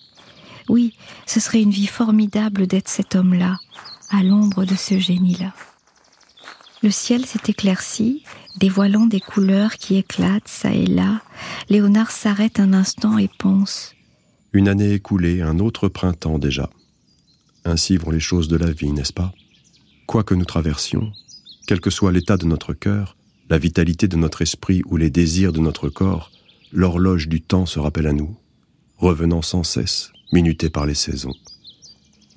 Oui, 0.71 0.95
ce 1.27 1.39
serait 1.39 1.61
une 1.61 1.71
vie 1.71 1.87
formidable 1.87 2.67
d'être 2.67 2.89
cet 2.89 3.15
homme-là, 3.15 3.59
à 4.09 4.23
l'ombre 4.23 4.65
de 4.65 4.75
ce 4.75 4.99
génie-là. 4.99 5.53
Le 6.83 6.91
ciel 6.91 7.27
s'est 7.27 7.41
éclairci, 7.49 8.25
dévoilant 8.57 9.07
des 9.07 9.21
couleurs 9.21 9.77
qui 9.77 9.97
éclatent 9.97 10.49
çà 10.49 10.73
et 10.73 10.87
là. 10.87 11.21
Léonard 11.69 12.11
s'arrête 12.11 12.61
un 12.61 12.73
instant 12.73 13.19
et 13.19 13.31
pense. 13.39 13.95
Une 14.53 14.69
année 14.69 14.93
écoulée, 14.93 15.43
un 15.43 15.59
autre 15.59 15.89
printemps 15.89 16.39
déjà. 16.39 16.71
Ainsi 17.65 17.97
vont 17.97 18.11
les 18.11 18.21
choses 18.21 18.49
de 18.49 18.57
la 18.57 18.71
vie, 18.73 18.93
n'est-ce 18.93 19.13
pas? 19.13 19.33
Quoi 20.07 20.25
que 20.25 20.35
nous 20.35 20.45
traversions, 20.45 21.13
quel 21.67 21.81
que 21.81 21.91
soit 21.91 22.13
l'état 22.13 22.37
de 22.37 22.47
notre 22.47 22.73
cœur, 22.73 23.17
la 23.49 23.59
vitalité 23.59 24.09
de 24.09 24.17
notre 24.17 24.43
esprit 24.43 24.83
ou 24.87 24.97
les 24.97 25.11
désirs 25.11 25.53
de 25.53 25.61
notre 25.61 25.89
corps, 25.89 26.33
l'horloge 26.73 27.29
du 27.29 27.41
temps 27.41 27.67
se 27.67 27.79
rappelle 27.79 28.07
à 28.07 28.13
nous, 28.13 28.37
revenant 28.97 29.43
sans 29.43 29.63
cesse, 29.63 30.13
minuté 30.33 30.71
par 30.71 30.87
les 30.87 30.95
saisons. 30.95 31.35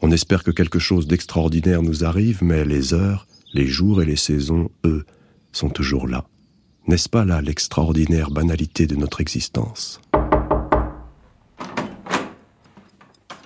On 0.02 0.12
espère 0.12 0.44
que 0.44 0.52
quelque 0.52 0.80
chose 0.80 1.08
d'extraordinaire 1.08 1.82
nous 1.82 2.04
arrive, 2.04 2.44
mais 2.44 2.66
les 2.66 2.94
heures, 2.94 3.26
les 3.54 3.68
jours 3.68 4.02
et 4.02 4.06
les 4.06 4.18
saisons, 4.18 4.70
eux, 4.86 5.06
sont 5.54 5.70
toujours 5.70 6.08
là. 6.08 6.26
N'est-ce 6.88 7.08
pas 7.08 7.24
là 7.24 7.42
l'extraordinaire 7.42 8.30
banalité 8.30 8.88
de 8.88 8.96
notre 8.96 9.22
existence? 9.22 10.02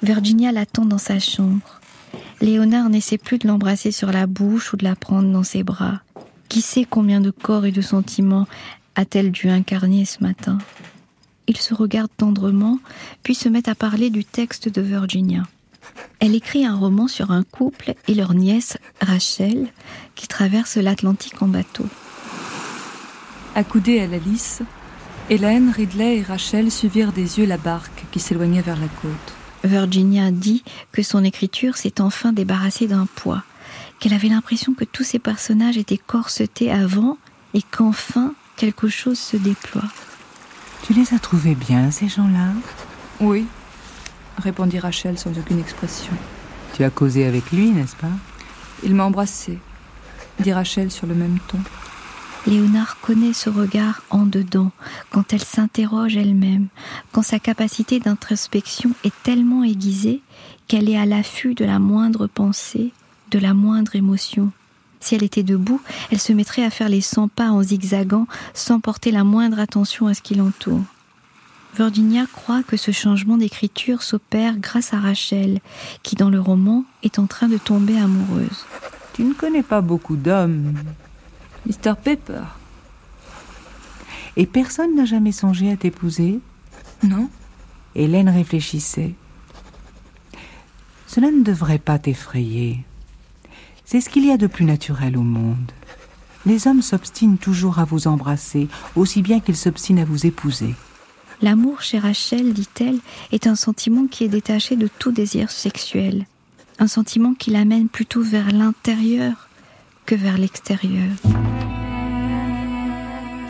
Virginia 0.02 0.52
l'attend 0.52 0.86
dans 0.86 0.98
sa 0.98 1.20
chambre. 1.20 1.82
Léonard 2.41 2.89
n'essaie 2.89 3.17
plus 3.17 3.39
de 3.39 3.48
l'embrasser 3.48 3.91
sur 3.91 4.12
la 4.12 4.28
bouche 4.28 4.74
ou 4.74 4.78
de 4.78 4.84
la 4.84 4.96
prendre 4.96 5.32
dans 5.32 5.43
ses 5.43 5.63
bras. 5.63 6.02
Qui 6.50 6.62
sait 6.62 6.86
combien 6.89 7.20
de 7.20 7.32
corps 7.32 7.65
et 7.65 7.72
de 7.72 7.82
sentiments 7.82 8.48
a-t-elle 8.96 9.32
dû 9.32 9.50
incarner 9.50 10.06
ce 10.06 10.24
matin? 10.24 10.60
Ils 11.48 11.58
se 11.58 11.74
regardent 11.74 12.15
tendrement, 12.15 12.80
puis 13.24 13.36
se 13.36 13.50
mettent 13.50 13.70
à 13.70 13.76
parler 13.76 14.10
du 14.10 14.24
texte 14.26 14.70
de 14.70 14.82
Virginia. 14.82 15.43
Elle 16.19 16.36
écrit 16.36 16.65
un 16.65 16.76
roman 16.76 17.08
sur 17.08 17.32
un 17.32 17.43
couple 17.43 17.93
et 18.08 18.13
leur 18.13 18.34
nièce, 18.34 18.78
Rachel, 19.02 19.67
qui 20.15 20.28
traverse 20.28 20.78
l'Atlantique 20.78 21.41
en 21.41 21.47
bateau. 21.47 21.86
Accoudée 23.56 24.00
à 24.00 24.08
la 24.08 24.17
lisse, 24.17 24.62
Hélène, 25.30 25.71
Ridley 25.76 26.17
et 26.17 26.23
Rachel 26.23 26.71
suivirent 26.71 27.12
des 27.12 27.39
yeux 27.39 27.45
la 27.45 27.58
barque 27.58 28.06
qui 28.12 28.19
s'éloignait 28.19 28.62
vers 28.62 28.80
la 28.80 28.88
côte. 28.88 29.34
Virginia 29.63 30.32
dit 30.32 30.63
que 30.91 31.04
son 31.04 31.23
écriture 31.23 31.76
s'est 31.76 32.00
enfin 32.00 32.32
débarrassée 32.32 32.88
d'un 32.88 33.08
poids, 33.15 33.43
qu'elle 34.00 34.13
avait 34.13 34.30
l'impression 34.30 34.73
que 34.73 34.86
tous 34.86 35.04
ces 35.04 35.19
personnages 35.19 35.78
étaient 35.78 35.97
corsetés 35.97 36.71
avant 36.71 37.17
et 37.54 37.62
qu'enfin 37.62 38.34
quelque 38.56 38.88
chose 38.88 39.19
se 39.19 39.38
déploie. 39.38 39.89
Tu 40.84 40.93
les 40.93 41.13
as 41.13 41.19
trouvés 41.19 41.56
bien, 41.56 41.91
ces 41.91 42.08
gens-là? 42.08 42.54
Oui, 43.19 43.45
répondit 44.38 44.80
Rachel 44.80 45.17
sans 45.17 45.38
aucune 45.38 45.60
expression. 45.60 46.13
Tu 46.76 46.84
as 46.84 46.89
causé 46.89 47.26
avec 47.26 47.52
lui, 47.52 47.71
n'est-ce 47.71 47.95
pas? 47.95 48.12
Il 48.84 48.93
m'a 48.93 49.06
embrassé, 49.06 49.58
dit 50.39 50.54
Rachel 50.54 50.91
sur 50.91 51.08
le 51.08 51.15
même 51.15 51.39
ton. 51.47 51.60
Léonard 52.45 52.97
connaît 53.02 53.34
ce 53.34 53.50
regard 53.50 54.04
en 54.10 54.26
dedans, 54.26 54.71
quand 55.10 55.34
elle 55.34 55.43
s'interroge 55.43 56.15
elle-même, 56.15 56.67
quand 57.12 57.21
sa 57.21 57.39
capacité 57.39 58.00
d'introspection 58.00 58.91
est 59.04 59.13
tellement 59.23 59.63
aiguisée 59.63 60.21
qu'elle 60.67 60.89
est 60.89 60.97
à 60.97 61.06
l'affût 61.06 61.56
de 61.56 61.65
la 61.65 61.80
moindre 61.80 62.28
pensée, 62.28 62.93
de 63.32 63.39
la 63.39 63.54
moindre 63.54 63.95
émotion. 63.95 64.52
Si 65.00 65.15
elle 65.15 65.23
était 65.23 65.43
debout, 65.43 65.82
elle 66.12 66.19
se 66.19 66.34
mettrait 66.34 66.63
à 66.63 66.69
faire 66.69 66.89
les 66.89 67.02
cent 67.02 67.28
pas 67.28 67.50
en 67.50 67.63
zigzagant 67.63 68.28
sans 68.54 68.80
porter 68.80 69.12
la 69.12 69.23
moindre 69.23 69.60
attention 69.60 70.08
à 70.08 70.13
ce 70.13 70.21
qui 70.21 70.36
l'entoure. 70.36 70.82
Virginia 71.78 72.26
croit 72.26 72.63
que 72.63 72.76
ce 72.76 72.90
changement 72.90 73.38
d'écriture 73.38 74.02
s'opère 74.02 74.58
grâce 74.58 74.96
à 74.96 75.00
Rachel, 75.00 75.60
qui 76.02 76.16
dans 76.16 76.32
le 76.32 76.40
roman 76.40 76.84
est 77.04 77.20
en 77.20 77.28
train 77.28 77.48
de 77.48 77.58
tomber 77.58 77.96
amoureuse. 78.00 78.66
Tu 79.13 79.24
ne 79.24 79.36
connais 79.36 79.62
pas 79.62 79.82
beaucoup 79.82 80.16
d'hommes. 80.16 80.74
Mr. 81.68 81.94
Pepper. 82.04 82.46
Et 84.38 84.48
personne 84.48 84.96
n'a 84.96 85.06
jamais 85.06 85.32
songé 85.32 85.72
à 85.72 85.78
t'épouser? 85.78 86.40
Non. 87.04 87.30
Hélène 87.94 88.30
réfléchissait. 88.30 89.13
Cela 91.06 91.30
ne 91.30 91.44
devrait 91.44 91.78
pas 91.78 92.00
t'effrayer. 92.00 92.84
C'est 93.86 94.02
ce 94.02 94.10
qu'il 94.10 94.26
y 94.26 94.32
a 94.32 94.38
de 94.38 94.48
plus 94.48 94.66
naturel 94.66 95.16
au 95.16 95.22
monde. 95.22 95.72
Les 96.48 96.68
hommes 96.68 96.82
s'obstinent 96.82 97.38
toujours 97.38 97.78
à 97.78 97.86
vous 97.86 98.08
embrasser, 98.08 98.68
aussi 98.96 99.22
bien 99.22 99.40
qu'ils 99.40 99.56
s'obstinent 99.56 100.00
à 100.00 100.06
vous 100.06 100.26
épouser. 100.26 100.74
L'amour 101.41 101.82
chez 101.82 102.00
Rachel, 102.00 102.54
dit-elle, 102.54 102.97
est 103.32 103.45
un 103.45 103.56
sentiment 103.56 104.08
qui 104.08 104.23
est 104.23 104.30
détaché 104.30 104.76
de 104.76 104.88
tout 104.88 105.12
désir 105.12 105.52
sexuel, 105.52 106.26
un 106.80 106.88
sentiment 106.88 107.34
qui 107.36 107.52
l'amène 107.52 107.89
plutôt 107.89 108.21
vers 108.21 108.52
l'intérieur 108.52 109.47
que 110.08 110.15
vers 110.15 110.38
l'extérieur. 110.38 111.10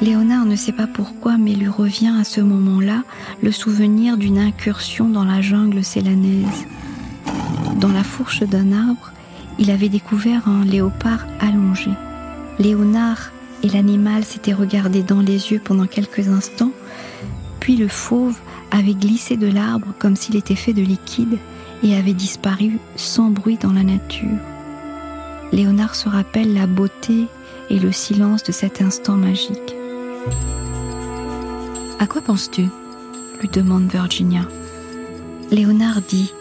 Léonard 0.01 0.45
ne 0.45 0.55
sait 0.55 0.73
pas 0.73 0.85
pourquoi, 0.85 1.37
mais 1.37 1.55
lui 1.55 1.69
revient 1.69 2.13
à 2.19 2.23
ce 2.23 2.41
moment-là 2.41 3.03
le 3.41 3.51
souvenir 3.51 4.17
d'une 4.17 4.37
incursion 4.37 5.07
dans 5.07 5.23
la 5.23 5.41
jungle 5.41 5.83
célanaise. 5.83 6.67
Dans 7.79 7.91
la 7.91 8.03
fourche 8.03 8.43
d'un 8.43 8.73
arbre, 8.73 9.11
il 9.59 9.71
avait 9.71 9.89
découvert 9.89 10.47
un 10.47 10.65
léopard 10.65 11.25
allongé. 11.39 11.89
Léonard 12.59 13.31
et 13.63 13.69
l'animal 13.69 14.23
s'étaient 14.23 14.53
regardés 14.53 15.03
dans 15.03 15.21
les 15.21 15.51
yeux 15.51 15.61
pendant 15.63 15.87
quelques 15.87 16.27
instants, 16.27 16.71
puis 17.67 17.75
le 17.75 17.89
fauve 17.89 18.39
avait 18.71 18.93
glissé 18.93 19.35
de 19.35 19.45
l'arbre 19.45 19.87
comme 19.99 20.15
s'il 20.15 20.37
était 20.37 20.55
fait 20.55 20.71
de 20.71 20.81
liquide 20.81 21.37
et 21.83 21.97
avait 21.97 22.13
disparu 22.13 22.79
sans 22.95 23.29
bruit 23.29 23.57
dans 23.57 23.73
la 23.73 23.83
nature. 23.83 24.39
Léonard 25.51 25.95
se 25.95 26.07
rappelle 26.07 26.53
la 26.53 26.65
beauté 26.65 27.25
et 27.69 27.77
le 27.77 27.91
silence 27.91 28.41
de 28.43 28.53
cet 28.53 28.81
instant 28.81 29.17
magique. 29.17 29.75
À 31.99 32.07
quoi 32.07 32.21
penses-tu? 32.21 32.67
lui 33.41 33.49
demande 33.49 33.91
Virginia. 33.91 34.47
Léonard 35.51 36.01
dit 36.07 36.33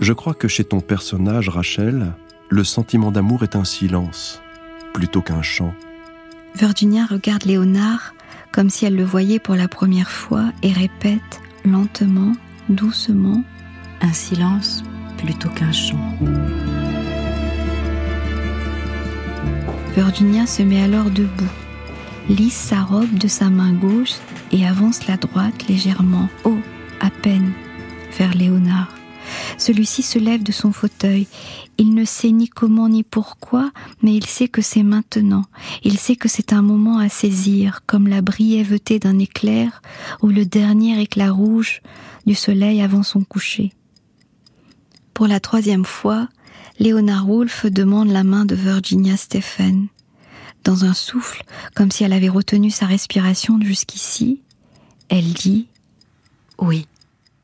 Je 0.00 0.12
crois 0.12 0.34
que 0.34 0.48
chez 0.48 0.64
ton 0.64 0.82
personnage, 0.82 1.48
Rachel, 1.48 2.12
le 2.50 2.62
sentiment 2.62 3.10
d'amour 3.10 3.42
est 3.42 3.56
un 3.56 3.64
silence 3.64 4.42
plutôt 4.92 5.22
qu'un 5.22 5.40
chant. 5.40 5.72
Virginia 6.54 7.06
regarde 7.06 7.44
Léonard 7.46 8.12
comme 8.52 8.70
si 8.70 8.84
elle 8.84 8.96
le 8.96 9.04
voyait 9.04 9.38
pour 9.38 9.56
la 9.56 9.66
première 9.66 10.10
fois 10.10 10.52
et 10.62 10.72
répète 10.72 11.40
lentement, 11.64 12.32
doucement 12.68 13.42
Un 14.00 14.12
silence 14.12 14.84
plutôt 15.16 15.48
qu'un 15.48 15.72
chant. 15.72 16.18
Virginia 19.94 20.46
se 20.46 20.62
met 20.62 20.82
alors 20.82 21.10
debout, 21.10 21.44
lisse 22.28 22.54
sa 22.54 22.82
robe 22.82 23.14
de 23.14 23.28
sa 23.28 23.50
main 23.50 23.72
gauche 23.72 24.14
et 24.50 24.66
avance 24.66 25.06
la 25.06 25.16
droite 25.16 25.68
légèrement, 25.68 26.28
haut, 26.44 26.60
à 27.00 27.10
peine, 27.10 27.52
vers 28.16 28.34
Léonard. 28.34 29.01
Celui-ci 29.62 30.02
se 30.02 30.18
lève 30.18 30.42
de 30.42 30.50
son 30.50 30.72
fauteuil. 30.72 31.28
Il 31.78 31.94
ne 31.94 32.04
sait 32.04 32.32
ni 32.32 32.48
comment 32.48 32.88
ni 32.88 33.04
pourquoi, 33.04 33.70
mais 34.02 34.12
il 34.12 34.26
sait 34.26 34.48
que 34.48 34.60
c'est 34.60 34.82
maintenant. 34.82 35.44
Il 35.84 35.98
sait 35.98 36.16
que 36.16 36.28
c'est 36.28 36.52
un 36.52 36.62
moment 36.62 36.98
à 36.98 37.08
saisir, 37.08 37.82
comme 37.86 38.08
la 38.08 38.22
brièveté 38.22 38.98
d'un 38.98 39.20
éclair 39.20 39.80
ou 40.20 40.30
le 40.30 40.44
dernier 40.44 41.00
éclat 41.00 41.30
rouge 41.30 41.80
du 42.26 42.34
soleil 42.34 42.82
avant 42.82 43.04
son 43.04 43.22
coucher. 43.22 43.72
Pour 45.14 45.28
la 45.28 45.38
troisième 45.38 45.84
fois, 45.84 46.28
Léonard 46.80 47.30
Woolf 47.30 47.66
demande 47.66 48.10
la 48.10 48.24
main 48.24 48.44
de 48.44 48.56
Virginia 48.56 49.16
Stephen. 49.16 49.86
Dans 50.64 50.84
un 50.84 50.92
souffle, 50.92 51.44
comme 51.76 51.92
si 51.92 52.02
elle 52.02 52.14
avait 52.14 52.28
retenu 52.28 52.72
sa 52.72 52.86
respiration 52.86 53.60
jusqu'ici, 53.60 54.42
elle 55.08 55.32
dit 55.32 55.68
Oui. 56.58 56.88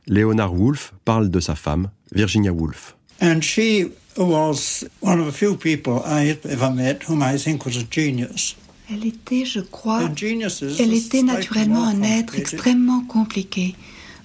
Léonard 0.09 0.55
Woolf 0.55 0.95
parle 1.05 1.31
de 1.31 1.39
sa 1.39 1.55
femme, 1.55 1.91
Virginia 2.13 2.53
Woolf. 2.53 2.95
And 3.21 3.41
she 3.43 3.91
was 4.17 4.85
one 5.01 5.21
of 5.21 5.27
the 5.27 5.33
few 5.33 5.57
people 5.57 6.03
I 6.05 6.39
ever 6.45 6.71
met 6.71 7.03
whom 7.05 7.23
I 7.23 7.37
think 7.39 7.65
was 7.65 7.77
a 7.77 7.85
genius. 7.91 8.57
Elle 8.91 9.05
était, 9.05 9.45
je 9.45 9.61
crois, 9.61 10.01
elle 10.79 10.95
était 10.95 11.23
naturellement 11.23 11.85
un 11.85 12.03
être 12.03 12.39
extrêmement 12.39 13.03
compliqué. 13.03 13.75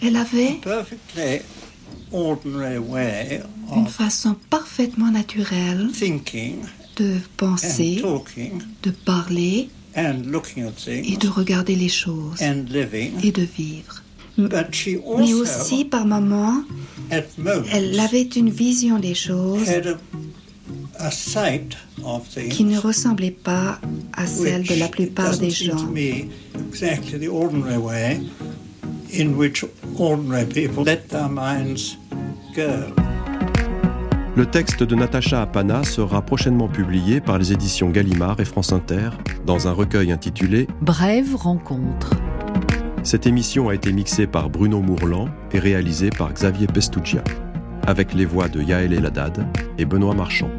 Elle 0.02 0.16
avait 0.16 0.62
une 3.76 3.88
façon 3.88 4.36
parfaitement 4.50 5.12
naturelle 5.12 5.90
de 6.96 7.18
penser, 7.36 8.02
de 8.84 8.92
parler 8.92 9.70
et 9.96 11.18
de 11.18 11.28
regarder 11.28 11.76
les 11.76 11.90
choses 11.90 12.42
et 12.42 13.32
de 13.32 13.42
vivre. 13.42 14.02
Mais 14.38 15.34
aussi, 15.34 15.86
par 15.86 16.06
moments, 16.06 16.64
elle 17.72 18.00
avait 18.00 18.22
une 18.22 18.50
vision 18.50 19.00
des 19.00 19.14
choses 19.14 19.70
qui 22.50 22.64
ne 22.64 22.78
ressemblait 22.78 23.32
pas 23.32 23.80
à 24.14 24.26
celle 24.28 24.64
de 24.64 24.76
la 24.76 24.88
plupart 24.88 25.38
des 25.38 25.50
gens. 25.50 25.88
Le 34.36 34.46
texte 34.48 34.82
de 34.82 34.96
Natacha 34.96 35.44
Apana 35.44 35.84
sera 35.84 36.24
prochainement 36.24 36.68
publié 36.68 37.22
par 37.22 37.38
les 37.38 37.54
éditions 37.54 37.90
Gallimard 37.90 38.40
et 38.40 38.46
France 38.46 38.72
Inter 38.72 39.10
dans 39.46 39.68
un 39.68 39.72
recueil 39.72 40.12
intitulé 40.12 40.68
Brève 40.82 41.36
rencontre. 41.36 42.23
Cette 43.04 43.28
émission 43.28 43.68
a 43.68 43.76
été 43.76 43.92
mixée 43.92 44.28
par 44.28 44.50
Bruno 44.50 44.80
Mourlan 44.80 45.28
et 45.52 45.60
réalisée 45.60 46.10
par 46.10 46.34
Xavier 46.34 46.68
Pestugia, 46.68 47.22
avec 47.86 48.14
les 48.14 48.24
voix 48.24 48.48
de 48.48 48.62
Yael 48.62 48.94
Eladad 48.94 49.46
et 49.78 49.84
Benoît 49.84 50.16
Marchand. 50.16 50.50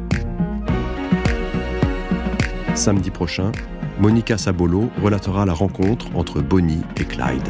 Samedi 2.75 3.09
prochain, 3.09 3.51
Monica 3.99 4.37
Sabolo 4.37 4.91
relatera 5.01 5.47
la 5.47 5.53
rencontre 5.53 6.05
entre 6.15 6.39
Bonnie 6.41 6.83
et 6.97 7.05
Clyde. 7.05 7.47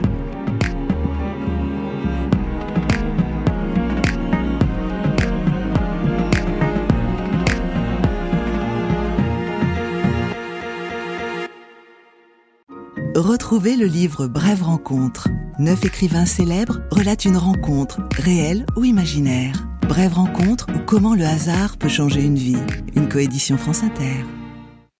Retrouvez 13.15 13.77
le 13.77 13.85
livre 13.85 14.27
Brève 14.27 14.61
rencontre. 14.61 15.29
Neuf 15.57 15.85
écrivains 15.85 16.25
célèbres 16.25 16.81
relatent 16.91 17.23
une 17.23 17.37
rencontre, 17.37 18.01
réelle 18.17 18.65
ou 18.75 18.83
imaginaire. 18.83 19.65
Brève 19.87 20.15
rencontre 20.15 20.67
ou 20.75 20.79
comment 20.85 21.15
le 21.15 21.23
hasard 21.23 21.77
peut 21.77 21.87
changer 21.87 22.21
une 22.21 22.35
vie. 22.35 22.57
Une 22.93 23.07
coédition 23.07 23.57
France 23.57 23.83
Inter. 23.83 24.25